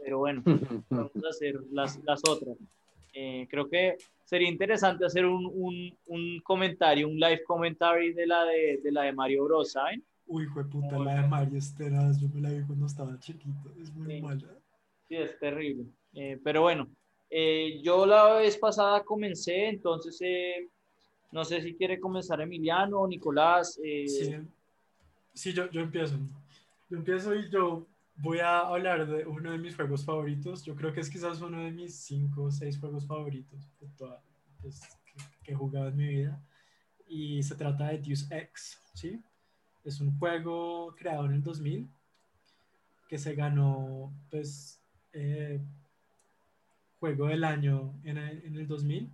[0.03, 0.41] Pero bueno,
[0.89, 2.57] vamos a hacer las, las otras.
[3.13, 8.45] Eh, creo que sería interesante hacer un, un, un, comentario, un live commentary de la
[8.45, 10.03] de, de la de Mario Bros, ¿saben?
[10.27, 13.91] Uy, fue puta, la de Mario Esteras, yo me la vi cuando estaba chiquito, es
[13.93, 14.21] muy Sí.
[14.21, 14.47] mala.
[15.07, 15.85] Sí, es terrible.
[16.13, 16.87] Eh, pero bueno,
[17.31, 20.67] eh, yo la vez pasada comencé, entonces eh,
[21.31, 23.79] no sé si quiere comenzar Emiliano o Nicolás.
[23.83, 24.35] eh, Sí,
[25.33, 26.15] sí yo, yo empiezo.
[26.91, 27.87] Yo empiezo y yo
[28.21, 30.63] voy a hablar de uno de mis juegos favoritos.
[30.63, 33.69] Yo creo que es quizás uno de mis cinco o seis juegos favoritos
[34.61, 36.41] pues, que, que he jugado en mi vida.
[37.07, 39.21] Y se trata de Deus Ex, ¿sí?
[39.83, 41.89] Es un juego creado en el 2000
[43.07, 44.79] que se ganó, pues,
[45.13, 45.59] eh,
[46.99, 49.09] juego del año en el, en el 2000.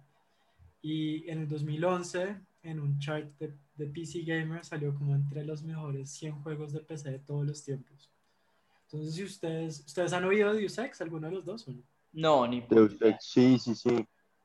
[0.81, 5.63] Y en el 2011, en un chart de, de PC Gamer, salió como entre los
[5.63, 8.14] mejores 100 juegos de PC de todos los tiempos.
[8.86, 11.82] Entonces, si ustedes, ¿ustedes han oído de Deus Ex, alguno de los dos o no?
[12.13, 13.89] No, ni Deus Ex, Sí, sí, sí.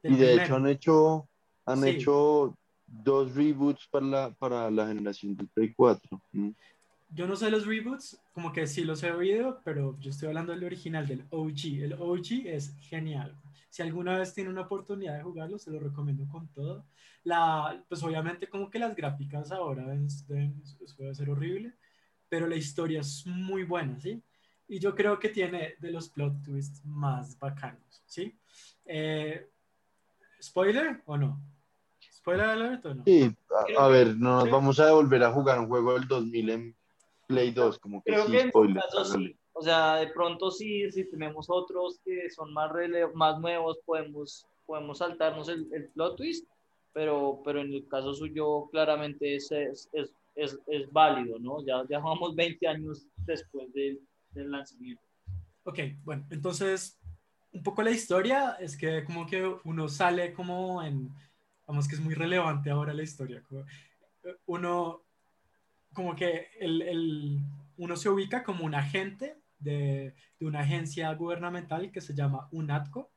[0.02, 0.42] Del Y de primero.
[0.44, 1.28] hecho han hecho,
[1.66, 1.88] han Sí.
[1.90, 6.20] hecho dos reboots para la, para la generación del Play 4.
[6.32, 6.54] ¿m?
[7.12, 10.52] Yo no sé los reboots, como que sí los he oído, pero yo estoy hablando
[10.52, 11.82] del original, del OG.
[11.82, 13.36] El OG es genial.
[13.68, 16.86] Si alguna vez tiene una oportunidad de jugarlo, se lo recomiendo con todo.
[17.22, 21.74] La, pues obviamente como que las gráficas ahora es- deben, eso debe ser horrible,
[22.28, 24.22] pero la historia es muy buena, ¿sí?
[24.70, 28.38] Y yo creo que tiene de los plot twists más bacanos, ¿sí?
[28.84, 29.48] Eh,
[30.40, 31.40] ¿Spoiler o no?
[32.12, 33.02] ¿Spoiler alert o no?
[33.04, 33.34] Sí,
[33.76, 36.50] a, a ver, no nos creo- vamos a devolver a jugar un juego del 2000
[36.50, 36.76] en
[37.26, 38.82] Play 2, como que Creo sí, que spoiler.
[39.04, 39.36] sí.
[39.54, 44.46] O sea, de pronto sí, si tenemos otros que son más, rele- más nuevos, podemos,
[44.66, 46.46] podemos saltarnos el, el plot twist,
[46.92, 51.60] pero, pero en el caso suyo claramente es, es, es, es, es válido, ¿no?
[51.66, 54.00] Ya, ya vamos 20 años después del,
[54.32, 55.02] del lanzamiento.
[55.64, 56.98] Ok, bueno, entonces
[57.52, 61.12] un poco la historia es que como que uno sale como en,
[61.66, 63.60] vamos que es muy relevante ahora la historia, como,
[64.24, 65.02] eh, uno
[65.92, 67.40] como que el, el-
[67.76, 73.10] uno se ubica como un agente de, de una agencia gubernamental que se llama UNATCO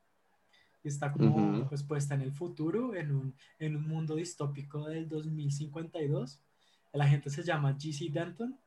[0.82, 1.68] y está como Ujú.
[1.68, 6.40] pues puesta en el futuro, en un, en un mundo distópico del 2052.
[6.92, 8.58] El agente se llama GC Denton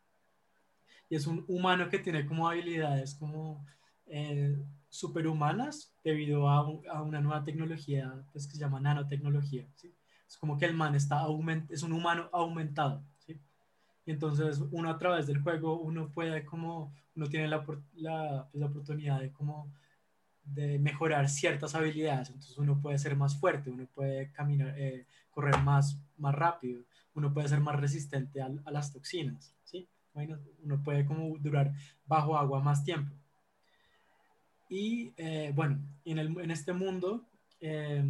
[1.10, 3.66] y es un humano que tiene como habilidades como
[4.08, 4.58] eh,
[4.90, 6.60] superhumanas debido a,
[6.92, 9.68] a una nueva tecnología pues, que se llama nanotecnología.
[9.76, 9.94] ¿sí?
[10.28, 13.04] Es como que el man está aument es un humano aumentado.
[13.20, 13.40] ¿sí?
[14.06, 17.58] Y entonces uno a través del juego, uno puede como, uno tiene la,
[17.96, 19.72] la, pues, la oportunidad de como
[20.54, 22.30] de mejorar ciertas habilidades.
[22.30, 27.34] Entonces uno puede ser más fuerte, uno puede caminar, eh, correr más, más rápido, uno
[27.34, 29.54] puede ser más resistente a, las toxinas,
[30.64, 31.74] uno puede como durar
[32.06, 33.14] bajo agua más tiempo.
[34.70, 37.26] Y eh, bueno, en, el, en este mundo,
[37.62, 38.04] eh,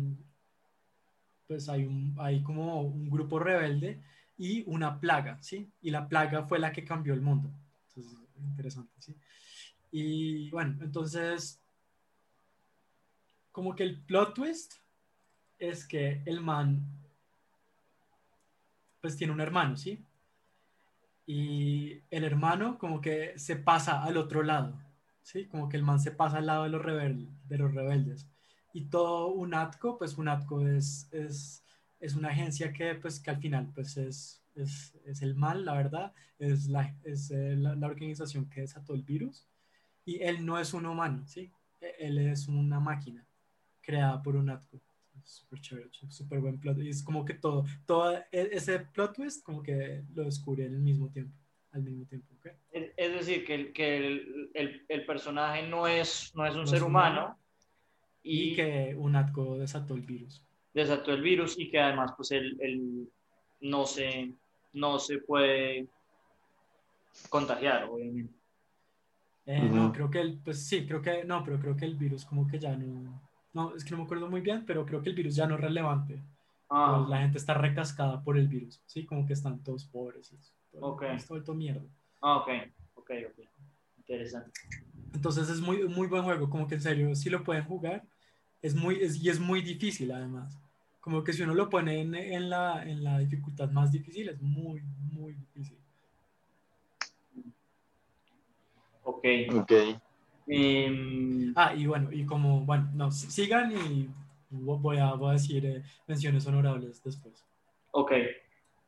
[1.48, 4.02] pues hay, un, hay como un grupo rebelde
[4.38, 5.70] y una plaga, ¿sí?
[5.82, 7.50] Y la plaga fue la que cambió el mundo.
[7.89, 9.15] Entonces, interesante, ¿sí?
[9.91, 11.60] Y bueno, entonces,
[13.52, 14.74] como que el plot twist
[15.60, 16.86] es que el man,
[19.02, 20.04] pues tiene un hermano, ¿sí?
[21.28, 24.80] Y el hermano como que se pasa al otro lado,
[25.22, 25.46] ¿sí?
[25.46, 28.26] Como que el man se pasa al lado de los, rebel de los rebeldes.
[28.74, 31.63] Y todo un ATCO, pues un ATCO es, es,
[32.00, 35.74] es una agencia que, pues, que al final pues es, es, es el mal, la
[35.74, 39.46] verdad, es, la, es eh, la, organización que desató el virus.
[40.06, 41.52] Y él no es un humano, ¿sí?
[41.82, 43.26] E- Él es una máquina
[43.82, 44.80] creada por un ATCO.
[45.28, 46.78] Súper chévere, súper buen plot.
[46.80, 50.72] Y es como que todo, todo e- ese plot twist como que lo descubre al
[50.80, 51.36] mismo tiempo,
[51.72, 52.34] al mismo tiempo.
[52.72, 56.68] Es, decir, que, el, que el, el, el personaje no es, no es un No
[56.68, 57.40] ser es humano, humano.
[58.24, 60.42] y, Y que un ATCO desató el virus.
[60.74, 63.10] desató el virus y que además pues él, él
[63.60, 64.32] no, se,
[64.74, 65.88] no se puede
[67.30, 68.34] contagiar, obviamente.
[69.46, 69.62] Eh.
[69.62, 72.48] No, creo que el, pues sí, creo que, no, pero creo que el virus como
[72.48, 73.22] que ya no,
[73.54, 75.56] no, es que no me acuerdo muy bien, pero creo que el virus ya no
[75.56, 76.22] es relevante.
[76.70, 79.06] Ah, Pues la gente está recascada por el virus, ¿sí?
[79.06, 80.54] Como que están todos pobres y eso.
[80.72, 81.04] Todo, Ok.
[81.04, 81.82] es todo, todo mierda.
[82.22, 82.50] ah, ok,
[82.96, 83.46] ok, ok.
[83.98, 84.52] Interesante.
[85.14, 88.04] Entonces es muy, muy buen juego, como que en serio, si lo pueden jugar,
[88.62, 90.58] es muy, es, y es muy difícil además.
[91.00, 94.42] Como que si uno lo pone en, en la, en la dificultad más difícil, es
[94.42, 94.82] muy,
[95.14, 95.78] muy difícil.
[99.04, 99.26] Ok.
[99.56, 99.72] Ok.
[100.48, 104.10] Em, Ah, y bueno, y como, bueno, no, si- sigan y
[104.50, 107.44] voy a, voy a decir eh, menciones honorables después.
[107.92, 108.12] ok.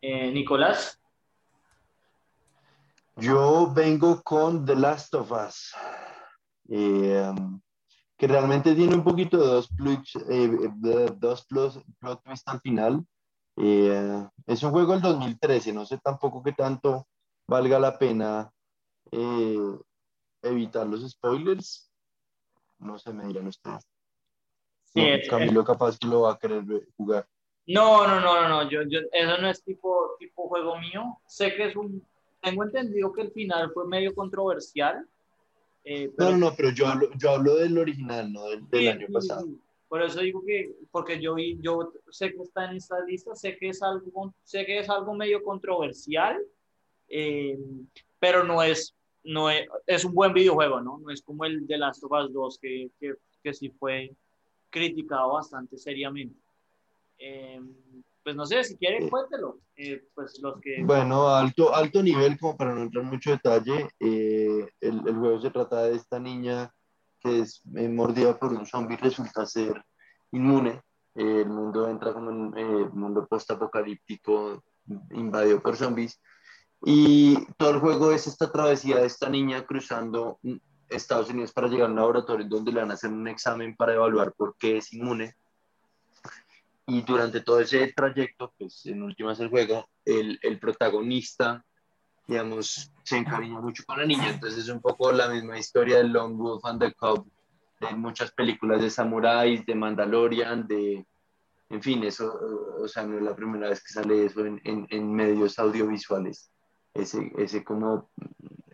[0.01, 1.01] Eh, Nicolás.
[3.17, 5.73] Yo vengo con The Last of Us.
[6.69, 7.59] Eh, um,
[8.17, 12.59] que realmente tiene un poquito de dos, plus, eh, de dos plus, plot twist al
[12.61, 13.03] final.
[13.57, 17.07] Eh, es un juego del 2013, no sé tampoco qué tanto
[17.47, 18.49] valga la pena
[19.11, 19.57] eh,
[20.41, 21.91] evitar los spoilers.
[22.79, 23.85] No se me dirán ustedes.
[24.85, 26.63] Sí, No, es- Camilo capaz que lo va a querer
[26.97, 27.27] jugar.
[27.67, 31.19] No, no, no, no, no, yo, yo, eso no es tipo, tipo juego mío.
[31.27, 32.03] Sé que es un,
[32.41, 35.07] tengo entendido que el final fue medio controversial.
[35.83, 38.79] eh, No, pero no, no, pero yo hablo, yo hablo del original, no del, del
[38.81, 39.43] Sí, año pasado.
[39.45, 39.59] sí.
[39.87, 43.69] Por eso digo que, porque yo yo sé que está en esta lista, sé que
[43.69, 46.39] es algo, sé que es algo medio controversial,
[47.07, 47.57] eh,
[48.19, 48.95] pero no es,
[49.29, 50.99] no es, es un buen videojuego, ¿no?
[50.99, 53.13] No es como el de Last of Us 2, que, que,
[53.43, 54.15] que sí fue
[54.69, 56.39] criticado bastante seriamente.
[57.17, 57.61] Eh,
[58.23, 59.59] pues no sé, si quieren, cuéntelo.
[59.75, 60.83] Eh, pues los que...
[60.83, 65.41] Bueno, alto, alto nivel, como para no entrar en mucho detalle, eh, el, el juego
[65.41, 66.71] se trata de esta niña
[67.19, 69.83] que es eh, mordida por un zombie resulta ser
[70.31, 70.81] inmune.
[71.13, 74.63] El mundo entra como un mundo post-apocalíptico
[75.11, 76.19] invadido por zombies.
[76.81, 80.39] Y todo el juego es esta travesía de esta niña cruzando
[80.87, 83.93] Estados Unidos para llegar a un laboratorio donde le van a hacer un examen para
[83.93, 85.35] evaluar por qué es inmune.
[86.87, 91.63] Y durante todo ese trayecto, pues en últimas el juego, el, el protagonista,
[92.25, 94.29] digamos, se encariña mucho con la niña.
[94.29, 97.29] Entonces es un poco la misma historia de Lone Wolf and the Cub,
[97.79, 101.05] de muchas películas de samuráis, de Mandalorian, de...
[101.69, 102.33] En fin, eso,
[102.81, 106.51] o sea, no es la primera vez que sale eso en, en, en medios audiovisuales,
[106.93, 108.09] ese, ese como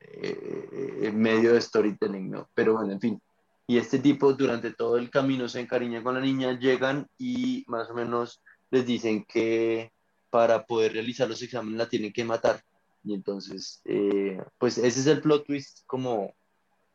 [0.02, 2.50] eh, eh, medio de storytelling, ¿no?
[2.54, 3.22] Pero bueno, en fin.
[3.68, 7.90] Y este tipo durante todo el camino se encariña con la niña, llegan y más
[7.90, 9.92] o menos les dicen que
[10.30, 12.62] para poder realizar los exámenes la tienen que matar.
[13.04, 16.34] Y entonces, eh, pues ese es el plot twist como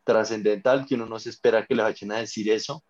[0.03, 2.83] trascendental, que uno no se espera que les vayan a decir eso.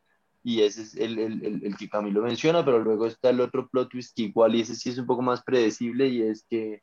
[0.43, 3.67] Y ese es el, el, el, el que Camilo menciona, pero luego está el otro
[3.67, 6.81] plot twist que igual y ese sí es un poco más predecible y es que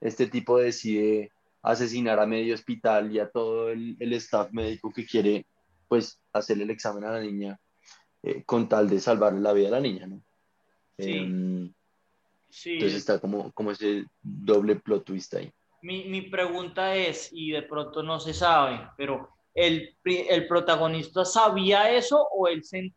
[0.00, 1.30] este tipo decide
[1.62, 5.46] asesinar a medio hospital y a todo el, el staff médico que quiere
[5.88, 7.58] pues hacerle el examen a la niña
[8.22, 10.22] eh, con tal de salvarle la vida a la niña, ¿no?
[10.98, 11.12] Sí.
[11.12, 11.70] Eh,
[12.52, 15.52] Sí, entonces está como, como ese doble plot twist ahí.
[15.82, 21.92] Mi, mi pregunta es, y de pronto no se sabe, pero ¿el, el protagonista sabía
[21.94, 22.92] eso o él se-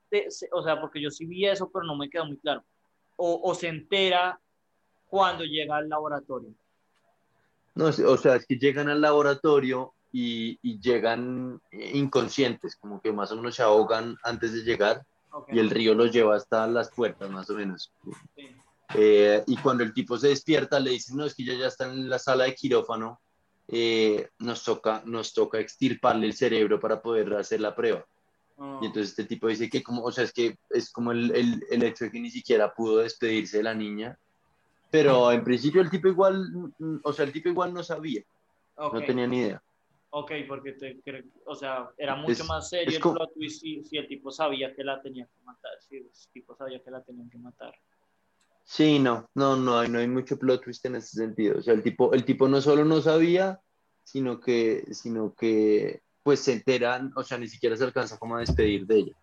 [0.52, 2.66] o sea, porque yo sí vi eso, pero no me quedó muy claro,
[3.16, 4.40] o, o se entera
[5.06, 6.50] cuando llega al laboratorio?
[7.76, 13.32] No, o sea, es que llegan al laboratorio y, y llegan inconscientes, como que más
[13.32, 15.04] o menos se ahogan antes de llegar
[15.48, 17.92] y el río los lleva hasta las puertas, más o menos.
[18.36, 18.50] sí.
[18.96, 21.86] Eh, y cuando el tipo se despierta, le dicen, no, es que ya, ya está
[21.86, 23.20] en la sala de quirófano,
[23.68, 28.06] eh, nos, toca, nos toca extirparle el cerebro para poder hacer la prueba.
[28.58, 31.32] Ah, Y entonces este tipo dice que como, o sea, es que es como el,
[31.36, 34.18] el, el hecho de que ni siquiera pudo despedirse de la niña,
[34.94, 38.22] pero en principio el tipo igual, mm, o sea, el tipo igual no sabía,
[38.78, 39.64] no tenía ni idea.
[40.12, 41.02] ok, porque te,
[41.48, 44.30] o sea, era mucho Es- más serio el como- plot twist si, si el tipo
[44.30, 47.74] sabía que la tenía que matar, si el tipo sabía que la tenían que matar.
[48.64, 51.58] Sí, no, no, no hay, no hay mucho plot twist en ese sentido.
[51.58, 53.60] O sea, el tipo, el tipo no solo no sabía,
[54.04, 58.40] sino que, sino que pues se enteran, o sea, ni siquiera se alcanza como a
[58.42, 59.14] despedir de ella.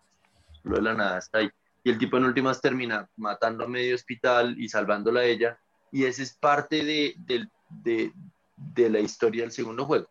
[0.63, 1.49] Lo de la nada está ahí.
[1.83, 5.59] Y el tipo en últimas termina matando a medio hospital y salvándola a ella.
[5.91, 8.11] Y esa es parte de, del- de,
[8.55, 10.07] de la historia del segundo juego,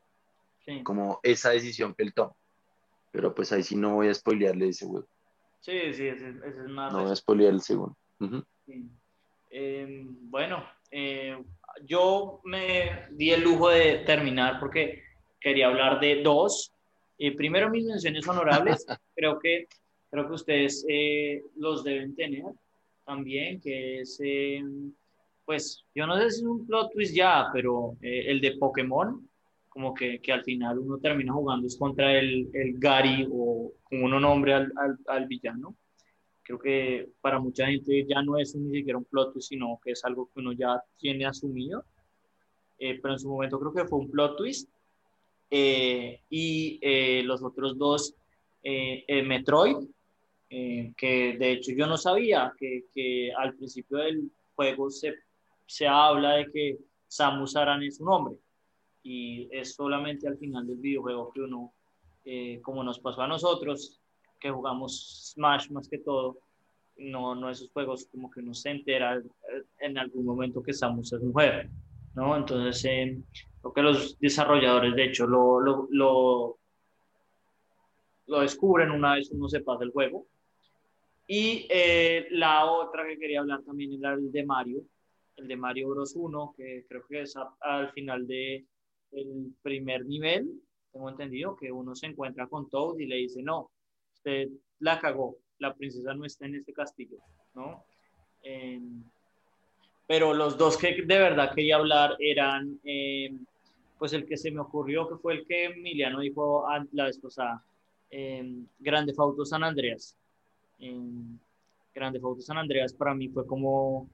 [0.64, 2.34] Sí, como esa decisión que él toma.
[3.12, 5.06] Pero pues ahí sí no voy a spoilearle ese juego.
[5.60, 6.92] sí, sí, ese, ese es más...
[6.92, 7.96] No voy a spoilear el segundo.
[8.20, 8.44] Ujú.
[8.66, 8.90] Sí.
[9.50, 11.36] Eh, bueno, eh,
[11.84, 15.02] yo me di el lujo de terminar porque
[15.40, 16.72] quería hablar de dos.
[17.18, 18.84] Eh, primero, mis menciones honorables.
[19.16, 19.66] creo, que,
[20.10, 22.44] creo que ustedes eh, los deben tener
[23.04, 24.62] también, que es, eh,
[25.44, 29.28] pues, yo no sé si es un plot twist ya, pero eh, el de Pokémon,
[29.68, 34.06] como que, que al final uno termina jugando es contra el, el Gary o como
[34.06, 35.76] uno nombre al, al, al villano
[36.50, 39.92] creo que para mucha gente ya no es ni siquiera un plot twist, sino que
[39.92, 41.84] es algo que uno ya tiene asumido.
[42.78, 44.68] Eh, pero en su momento creo que fue un plot twist.
[45.50, 48.14] Eh, y eh, los otros dos,
[48.62, 49.76] Metroid,
[50.50, 55.14] eh, que de hecho yo no sabía que, que al principio del juego se,
[55.66, 58.36] se habla de que Samus Aran es un hombre.
[59.02, 61.72] Y es solamente al final del videojuego que uno,
[62.24, 64.00] eh, como nos pasó a nosotros,
[64.38, 66.38] que jugamos Smash más que todo,
[66.96, 69.22] no, no esos juegos como que uno se entera eh,
[69.78, 71.70] en algún momento que Samus es mujer,
[72.14, 72.36] ¿no?
[72.36, 73.18] Entonces, eh,
[73.74, 76.58] que los desarrolladores, de hecho, lo, lo, lo,
[78.26, 80.26] lo descubren una vez uno se pasa el juego.
[81.32, 84.82] Y eh, la otra que quería hablar también era el de Mario,
[85.36, 88.66] el de Mario Bros 1, que creo que es al final de
[89.12, 90.50] el primer nivel,
[90.92, 93.70] tengo entendido que uno se encuentra con Toad y le dice, no,
[94.12, 94.48] usted
[94.80, 97.18] la cagó, la princesa no está en este castillo,
[97.54, 97.84] ¿no?
[100.08, 103.30] pero los dos que de verdad quería hablar eran, eh,
[104.00, 107.64] pues el que se me ocurrió, que fue el que Emiliano dijo la vez pasada,
[108.10, 110.16] eh, Grande Fauto San Andreas.
[111.94, 114.08] Grande Fauto San Andreas para mí fue como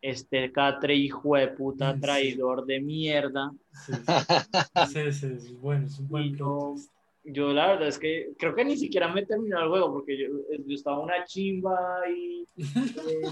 [0.00, 3.52] este catre hijo de puta traidor de mierda.
[4.88, 6.36] Sí, sí, sí, bueno, es un buen
[7.24, 10.28] yo la verdad es que creo que ni siquiera me terminó el juego porque yo,
[10.66, 13.22] yo estaba una chimba y eh,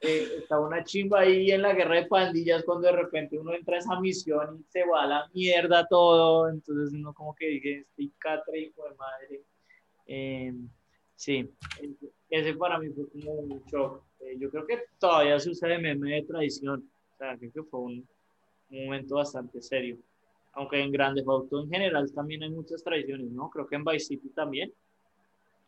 [0.00, 3.76] eh, estaba una chimba ahí en la guerra de pandillas cuando de repente uno entra
[3.76, 7.78] a esa misión y se va a la mierda todo entonces uno como que dije
[7.78, 9.42] estoy catre hijo de madre
[10.06, 10.54] eh,
[11.18, 11.50] sí
[12.30, 14.02] ese para mí fue como un shock
[14.38, 17.80] yo creo que todavía se usa de meme de tradición o sea creo que fue
[17.80, 18.08] un
[18.70, 19.98] momento bastante serio
[20.58, 23.48] aunque en Grandes Auto en general también hay muchas tradiciones, ¿no?
[23.48, 24.72] Creo que en Vice City también.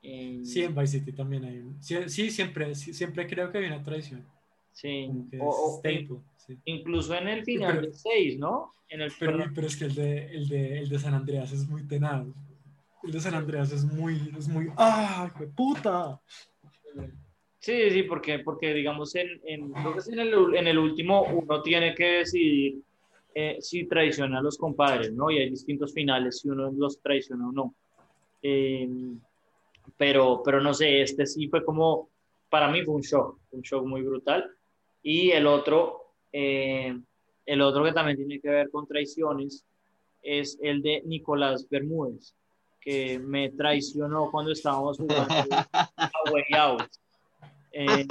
[0.02, 1.64] Sí, en Vice City también hay.
[2.08, 4.26] Sí, siempre, siempre creo que hay una tradición.
[4.72, 5.08] Sí,
[5.40, 5.80] o,
[6.64, 8.72] incluso en el final del 6, ¿no?
[8.88, 11.68] En el pero, pero, es que el de, el, de, el de San Andreas es
[11.68, 12.26] muy tenaz.
[13.02, 16.20] El de San Andreas es muy, es muy, ¡ah, qué puta!
[17.58, 22.80] Sí, sí, porque, porque digamos, en, en, en, el, último uno tiene que decidir
[23.34, 25.30] eh, si traiciona a los compadres, ¿no?
[25.30, 27.74] Y hay distintos finales si uno los traiciona o no.
[28.42, 29.20] Em,
[29.96, 32.08] pero, pero no sé, este sí fue como,
[32.48, 34.50] para mí fue un shock, un shock muy brutal.
[35.02, 36.98] Y el otro, eh,
[37.44, 39.66] el otro que también tiene que ver con traiciones
[40.22, 42.34] es el de Nicolás Bermúdez,
[42.80, 46.88] que me traicionó cuando estábamos jugando a Way Out.
[47.72, 48.06] Eh,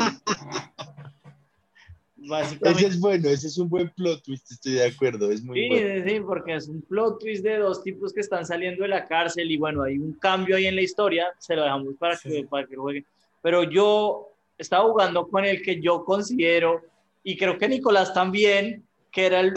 [2.61, 5.67] ese es bueno, ese es un buen plot twist, estoy de acuerdo, es muy sí,
[5.69, 6.05] bueno.
[6.05, 9.49] Sí, porque es un plot twist de dos tipos que están saliendo de la cárcel
[9.49, 12.67] y bueno, hay un cambio ahí en la historia, se lo dejamos para, que, para
[12.67, 13.05] que juegue.
[13.41, 16.81] Pero yo estaba jugando con el que yo considero,
[17.23, 19.53] y creo que Nicolás también, que era el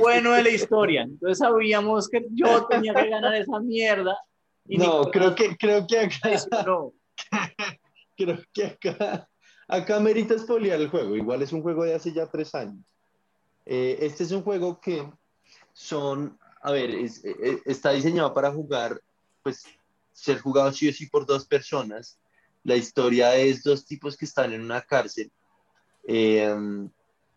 [0.00, 1.02] bueno de la historia.
[1.02, 4.16] Entonces sabíamos que yo tenía que ganar esa mierda.
[4.64, 6.64] no, creo que, creo que acá...
[6.66, 6.92] No.
[8.16, 9.28] creo que acá
[9.68, 12.82] Acá merita espolear el juego, igual es un juego de hace ya tres años.
[13.66, 15.06] Eh, este es un juego que
[15.74, 18.98] son, a ver, eh, eh, está diseñado para jugar,
[19.42, 19.64] pues
[20.10, 22.18] ser jugado sí o sí por dos personas.
[22.64, 25.30] La historia es dos tipos que están en una cárcel.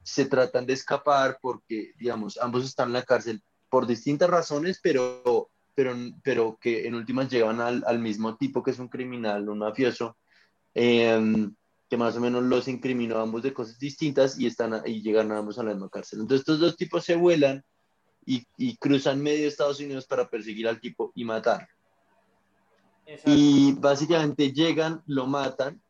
[0.04, 5.50] Se tratan de escapar porque, digamos, ambos están en la cárcel por distintas razones, pero,
[5.76, 9.60] pero, pero que en últimas llevan al, al mismo tipo que es un criminal, un
[9.60, 10.18] mafioso
[10.74, 15.32] que más o menos los incriminó a ambos de cosas distintas y, están, y llegan
[15.34, 16.22] ambos a la misma cárcel.
[16.22, 17.66] Entonces estos dos tipos se vuelan
[18.26, 21.68] y, y cruzan medio Estados Unidos para perseguir al tipo y matar.
[23.26, 25.82] Y básicamente llegan, lo matan.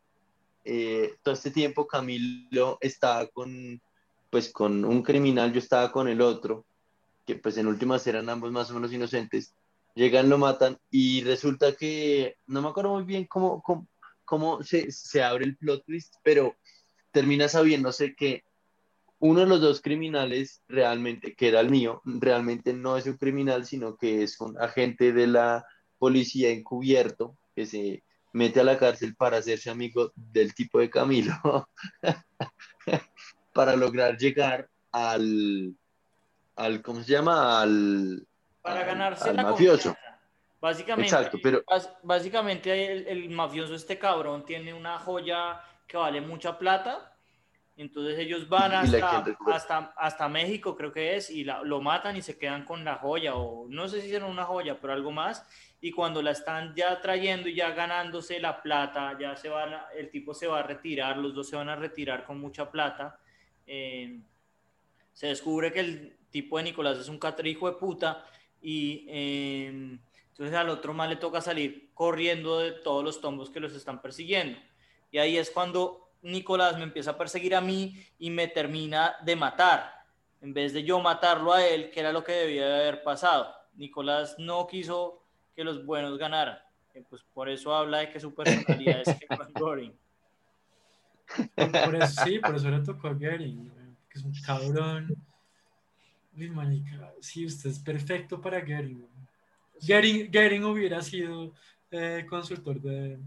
[0.64, 3.80] Eh, todo este tiempo Camilo estaba con,
[4.32, 6.64] pues, con un criminal, yo estaba con el otro,
[7.24, 9.54] que pues en últimas eran ambos más o menos inocentes.
[9.94, 13.86] Llegan, lo matan y resulta que, no me acuerdo muy bien cómo, cómo
[14.32, 16.56] cómo se, se abre el plot twist, pero
[17.10, 18.44] termina sabiéndose que
[19.18, 23.66] uno de los dos criminales realmente, que era el mío, realmente no es un criminal,
[23.66, 25.66] sino que es un agente de la
[25.98, 31.68] policía encubierto que se mete a la cárcel para hacerse amigo del tipo de Camilo,
[33.52, 35.74] para lograr llegar al,
[36.56, 37.60] al, ¿cómo se llama?
[37.60, 38.26] Al,
[38.62, 39.96] para ganarse al mafioso.
[40.60, 41.64] Básicamente, Exacto, pero...
[42.04, 47.08] básicamente el, el, mafioso, este cabrón, tiene una joya que vale mucha plata.
[47.76, 52.38] Entonces ellos van hasta, hasta, hasta, México, creo que es, y lo matan y se
[52.38, 55.44] quedan con la joya, o no sé si hicieron una joya, pero algo más.
[55.80, 60.10] Y cuando la están ya trayendo y ya ganándose la plata, ya se van, el
[60.10, 63.18] tipo se va a retirar, los dos se van a retirar con mucha plata.
[63.66, 64.20] Eh,
[65.12, 68.26] se descubre que el tipo de Nicolás es un catrijo de puta
[68.60, 69.06] y...
[69.08, 69.98] Eh,
[70.32, 74.00] entonces al otro más le toca salir corriendo de todos los tombos que los están
[74.00, 74.58] persiguiendo.
[75.10, 79.36] Y ahí es cuando Nicolás me empieza a perseguir a mí y me termina de
[79.36, 79.92] matar.
[80.40, 83.54] En vez de yo matarlo a él, que era lo que debía de haber pasado.
[83.74, 85.22] Nicolás no quiso
[85.54, 86.58] que los buenos ganaran.
[87.08, 89.16] pues por eso habla de que su personalidad es
[89.54, 89.96] Goring.
[91.56, 93.70] Por eso, sí, por eso le tocó a Goring,
[94.08, 95.14] que es un cabrón.
[96.36, 99.06] Uy, manica, sí, usted es perfecto para Goring.
[99.80, 101.52] Gering, hubiera sido
[101.90, 103.18] eh, consultor de,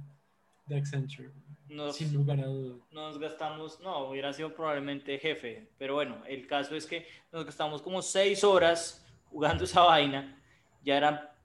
[0.65, 1.31] de Accenture.
[1.67, 2.77] Nos, Sin lugar a dudas.
[2.91, 7.81] nos gastamos, no, hubiera sido probablemente jefe, pero bueno, el caso es que nos gastamos
[7.81, 10.39] como seis horas jugando esa vaina,
[10.83, 11.35] ya era,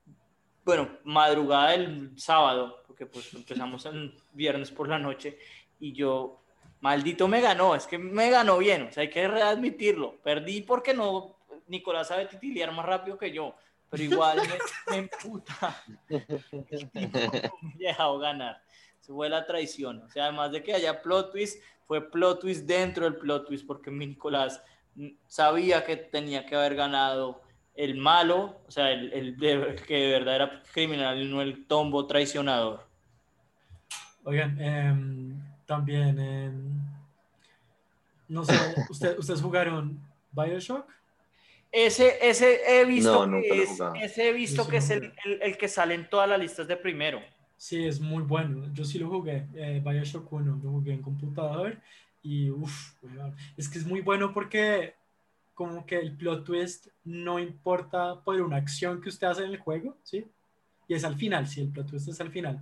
[0.62, 5.38] bueno, madrugada del sábado, porque pues empezamos el viernes por la noche,
[5.80, 6.39] y yo,
[6.81, 10.95] maldito me ganó, es que me ganó bien, o sea, hay que readmitirlo, perdí porque
[10.95, 13.55] no, Nicolás sabe titiliar más rápido que yo,
[13.89, 14.39] pero igual
[14.89, 17.11] me, emputa el me
[17.74, 18.62] dejado ganar.
[19.01, 20.03] Eso fue la traición.
[20.03, 23.66] O sea, además de que haya plot twist, fue plot twist dentro del plot twist,
[23.66, 24.62] porque mi Nicolás
[25.26, 27.43] sabía que tenía que haber ganado
[27.74, 31.66] el malo, o sea, el, el de- que de verdad era criminal y no el
[31.66, 32.87] tombo traicionador.
[34.24, 36.18] Oigan, em, también,
[38.28, 38.54] no sé,
[38.88, 40.00] ¿usted- ¿ustedes jugaron
[40.32, 40.84] Bioshock?
[41.70, 44.90] Ese, ese he visto No, nunca que lo he es, ese he visto que es
[44.90, 47.20] el, el- el que sale en todas las listas de primero.
[47.56, 48.64] Sí, es muy bueno.
[48.72, 51.78] Yo sí lo jugué, eh, Bioshock 1, lo jugué en computador
[52.20, 52.94] y uff,
[53.56, 54.94] es que es muy bueno porque
[55.54, 59.58] como que el plot twist no importa por una acción que usted hace en el
[59.58, 60.26] juego, ¿sí?
[60.88, 62.60] Y es al final, sí, el plot twist es al final.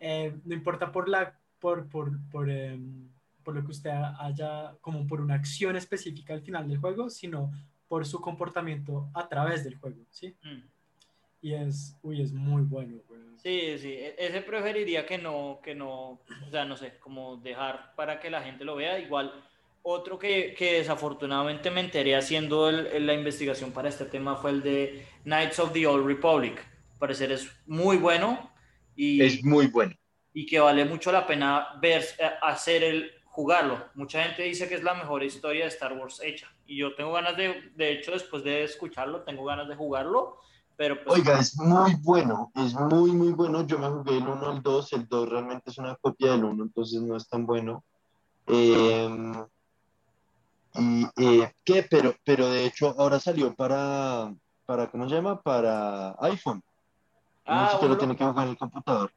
[0.00, 3.08] Eh, no importa por la, por, por, por, em,
[3.42, 7.50] por lo que usted haya, como por una acción específica al final del juego, sino
[7.88, 10.34] por su comportamiento a través del juego, ¿sí?
[10.42, 10.60] Mm.
[11.40, 13.20] Y es, uy, es muy bueno, güey.
[13.38, 17.94] Sí, sí, e- ese preferiría que no, que no, o sea, no sé, como dejar
[17.96, 18.98] para que la gente lo vea.
[18.98, 19.32] Igual,
[19.82, 24.50] otro que, que desafortunadamente me enteré haciendo el- el- la investigación para este tema fue
[24.50, 26.58] el de Knights of the Old Republic.
[26.92, 28.50] Al parecer es muy bueno
[28.94, 29.94] y, Es muy bueno.
[30.34, 33.88] Y que vale mucho la pena ver, eh, hacer el jugarlo.
[33.94, 37.12] Mucha gente dice que es la mejor historia de Star Wars hecha y yo tengo
[37.12, 40.38] ganas de, de hecho, después de escucharlo, tengo ganas de jugarlo,
[40.76, 43.64] pero pues Oiga, es muy bueno, es muy, muy bueno.
[43.66, 46.64] Yo me jugué el 1 al 2, el 2 realmente es una copia del 1,
[46.64, 47.84] entonces no es tan bueno.
[48.46, 49.32] Eh,
[50.74, 51.86] y, eh, ¿qué?
[51.88, 54.34] Pero, pero de hecho ahora salió para,
[54.66, 55.40] para, ¿cómo se llama?
[55.40, 56.60] Para iPhone.
[57.46, 59.12] Ah, siquiera uno lo lo- tiene que jugar en el computador.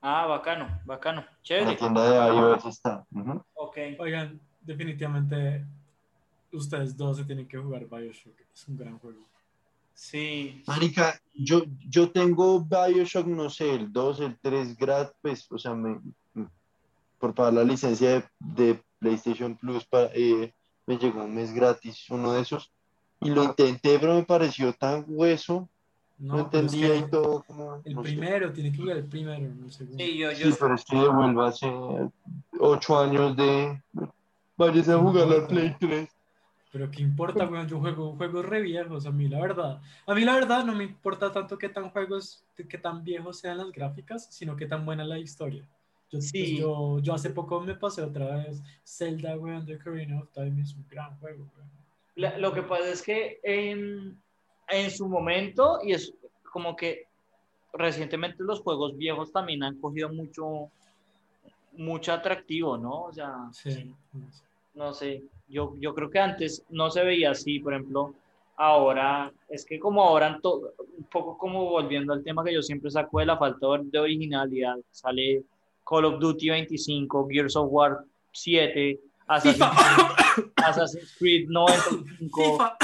[0.00, 1.20] Ah, bacano, bacano.
[1.20, 1.76] En la Chévere.
[1.76, 3.04] tienda de iOS está.
[3.12, 3.42] Ujú.
[3.54, 3.78] Ok.
[3.98, 5.64] Oigan, definitivamente
[6.52, 8.40] ustedes dos se tienen que jugar Bioshock.
[8.54, 9.20] Es un gran juego.
[9.94, 10.62] Sí.
[10.66, 15.74] Marica, yo, yo tengo Bioshock, no sé, el 2, el 3 gratis, pues, o sea,
[15.74, 16.00] me,
[17.18, 20.54] por pagar la licencia de, de PlayStation Plus, eh,
[20.86, 22.72] me llegó un mes gratis, uno de esos,
[23.20, 25.68] y lo intenté, pero me pareció tan hueso,
[26.18, 28.08] no, No, es entendía que y todo, como, El no sé.
[28.10, 30.02] primero, tiene que jugar el primero, no el segundo.
[30.04, 31.72] Sí, yo, yo Sí, pero es que devuelvo hace
[32.60, 33.80] ocho años de...
[34.56, 36.08] Váyase a jugar al Play 3.
[36.70, 39.80] Pero qué importa, weón, yo juego juegos re viejos, a mí la verdad.
[40.06, 43.56] A mí la verdad no me importa tanto qué tan juegos, qué tan viejos sean
[43.58, 45.62] las gráficas, sino qué tan buena la historia.
[46.10, 46.58] Yo, pues, Sí.
[46.58, 50.74] yo, yo hace poco me pasé otra vez Zelda, weón, The Ocarina of Time, es
[50.74, 51.70] un gran juego, weón.
[52.16, 54.20] La- lo que pasa es que en,
[54.70, 56.12] en su momento, y es
[56.52, 57.06] como que
[57.72, 60.70] recientemente los juegos viejos también han cogido mucho,
[61.72, 63.04] mucho atractivo, ¿no?
[63.04, 63.94] O sea, Sí.
[64.74, 68.14] no sé, yo, yo creo que antes no se veía así, por ejemplo,
[68.56, 73.20] ahora, es que como ahora, un poco como volviendo al tema que yo siempre saco
[73.20, 75.44] de la falta de originalidad, sale
[75.88, 82.58] Call of Duty 25, Gears of War 7, Assassin's, Creed- Assassin's Creed 95.
[82.58, 82.76] FIFA.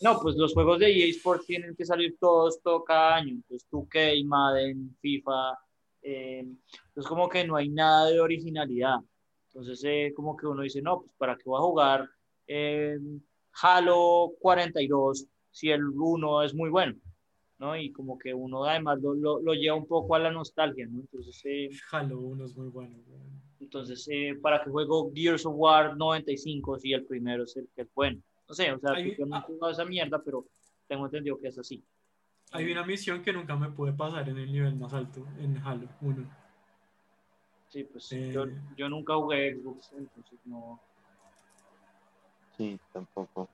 [0.00, 3.40] No, pues los juegos de EA Sports tienen que salir todos, todo cada año.
[3.48, 5.58] Pues 2K, Madden, FIFA.
[6.02, 8.96] eh, entonces como que no hay nada de originalidad.
[9.48, 12.08] Entonces eh, como que uno dice, no, pues para qué voy a jugar
[12.46, 12.98] eh,
[13.62, 16.94] Halo 42 si el 1 es muy bueno,
[17.58, 17.76] ¿no?
[17.76, 21.00] Y como que uno además lo, lo, lo lleva un poco a la nostalgia, ¿no?
[21.00, 22.96] Entonces, eh, Halo 1 es muy bueno,
[23.60, 27.82] entonces eh, ¿para qué juego Gears of War 95 si el primero es el que
[27.82, 28.20] es bueno?
[28.50, 30.44] No sé, o sea, Hay- yo no he jugado esa mierda, pero
[30.88, 31.80] tengo entendido que es así.
[32.50, 35.86] Hay una misión que nunca me pude pasar en el nivel más alto, en Halo
[36.00, 36.28] 1.
[37.68, 38.32] Sí, pues Eh.
[38.32, 38.46] yo,
[38.76, 40.80] yo nunca jugué Xbox, entonces no.
[42.56, 43.48] Sí, tampoco.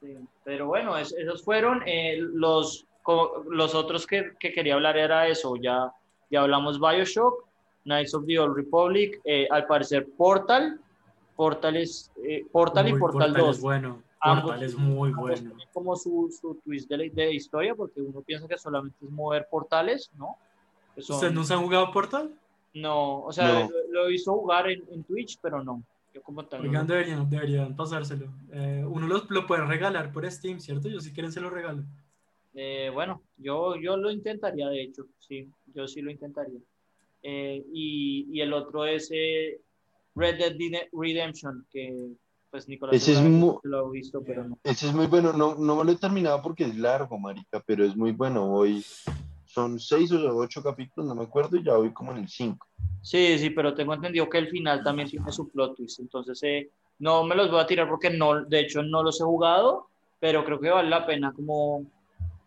[0.00, 0.16] sí.
[0.44, 2.86] Pero bueno, es- esos fueron eh, los,
[3.50, 5.56] los otros que, que quería hablar era eso.
[5.56, 5.92] Ya,
[6.30, 7.44] ya hablamos Bioshock,
[7.82, 10.80] Knights of the Old Republic, eh, al parecer Portal,
[11.34, 13.56] Portal es eh, Portal y Portal, Portal 2.
[13.56, 14.02] es bueno.
[14.20, 15.52] Portal es muy bueno.
[15.72, 20.10] como su, su twist de, de historia, porque uno piensa que solamente es mover portales,
[20.16, 20.36] ¿no?
[20.98, 22.34] Son- ¿Ustedes no se han jugado Portal?
[22.74, 23.70] No, o sea, No.
[23.70, 25.82] Lo, lo he visto jugar en, en Twitch, pero no.
[26.12, 26.62] Yo como tal.
[26.62, 26.68] no.
[26.68, 28.26] Oigan, deberían, deberían pasárselo.
[28.52, 30.88] Eh, uno los, lo puede regalar por Steam, ¿cierto?
[30.88, 31.84] Yo si quieren se lo regalo.
[32.54, 36.58] Eh, bueno, yo, yo lo intentaría, de hecho, sí, yo sí lo intentaría.
[37.22, 39.60] Eh, y, y, el otro es eh,
[40.16, 42.08] Red Dead Redemption, que
[42.50, 44.58] pues Nicolás ese es muy, lo ha visto, pero no.
[44.64, 47.84] Ese es muy bueno, no, no me lo he terminado porque es largo, marica, pero
[47.84, 48.50] es muy bueno.
[48.50, 48.84] Hoy
[49.44, 52.66] son seis o ocho capítulos, no me acuerdo, y ya voy como en el cinco.
[53.02, 56.70] Sí, sí, pero tengo entendido que el final también tiene su plot twist, entonces eh,
[56.98, 59.88] no me los voy a tirar porque no, de hecho no los he jugado,
[60.20, 61.86] pero creo que vale la pena como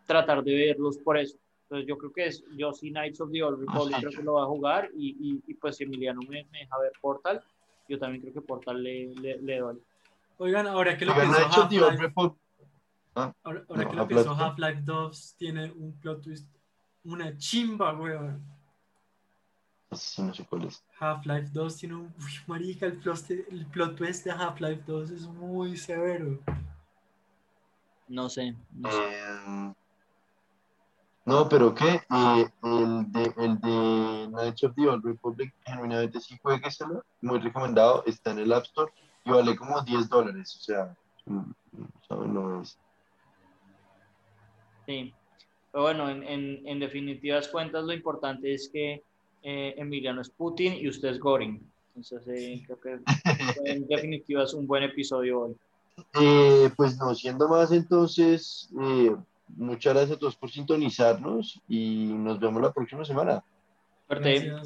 [0.06, 1.38] tratar de verlos por eso.
[1.64, 4.34] Entonces yo creo que es, yo sí Knights of the Old Republic creo que lo
[4.34, 7.42] va a jugar y, y, y pues si Emiliano me, me, deja ver Portal,
[7.88, 9.78] yo también creo que Portal le, le, le doy.
[10.42, 12.14] Oigan, ahora que lo pienso, Half-Life
[13.14, 13.32] ¿Ah?
[13.44, 16.50] ahora, ahora no, que lo pienso, Half-Life 2 tiene un plot twist,
[17.04, 18.44] una chimba, weón.
[19.92, 20.84] Sí, no sé cuál es.
[21.00, 22.06] Half-Life 2 tiene un.
[22.18, 26.40] Uy, marica, el plot, el plot twist de Half-Life 2 es muy severo.
[28.08, 28.56] No sé.
[28.72, 28.98] No, sé.
[28.98, 29.74] Eh,
[31.26, 32.02] no pero ¿qué?
[32.10, 38.04] Eh, el, de, el de Knights of the Old Republic, genuinamente sí juegueselo, muy recomendado,
[38.08, 38.92] está en el App Store
[39.26, 40.96] y vale como 10 dólares, o sea,
[42.10, 42.78] no es.
[44.86, 45.14] Sí,
[45.72, 49.04] pero bueno, en, en, en definitivas cuentas lo importante es que
[49.44, 51.72] eh, Emiliano es Putin y usted es Goring.
[51.96, 53.00] Entonces, eh, creo que
[53.66, 55.56] en definitiva es un buen episodio hoy.
[56.20, 59.16] Eh, pues no, siendo más entonces, eh,
[59.48, 63.44] muchas gracias a todos por sintonizarnos y nos vemos la próxima semana.
[64.08, 64.62] Suerte.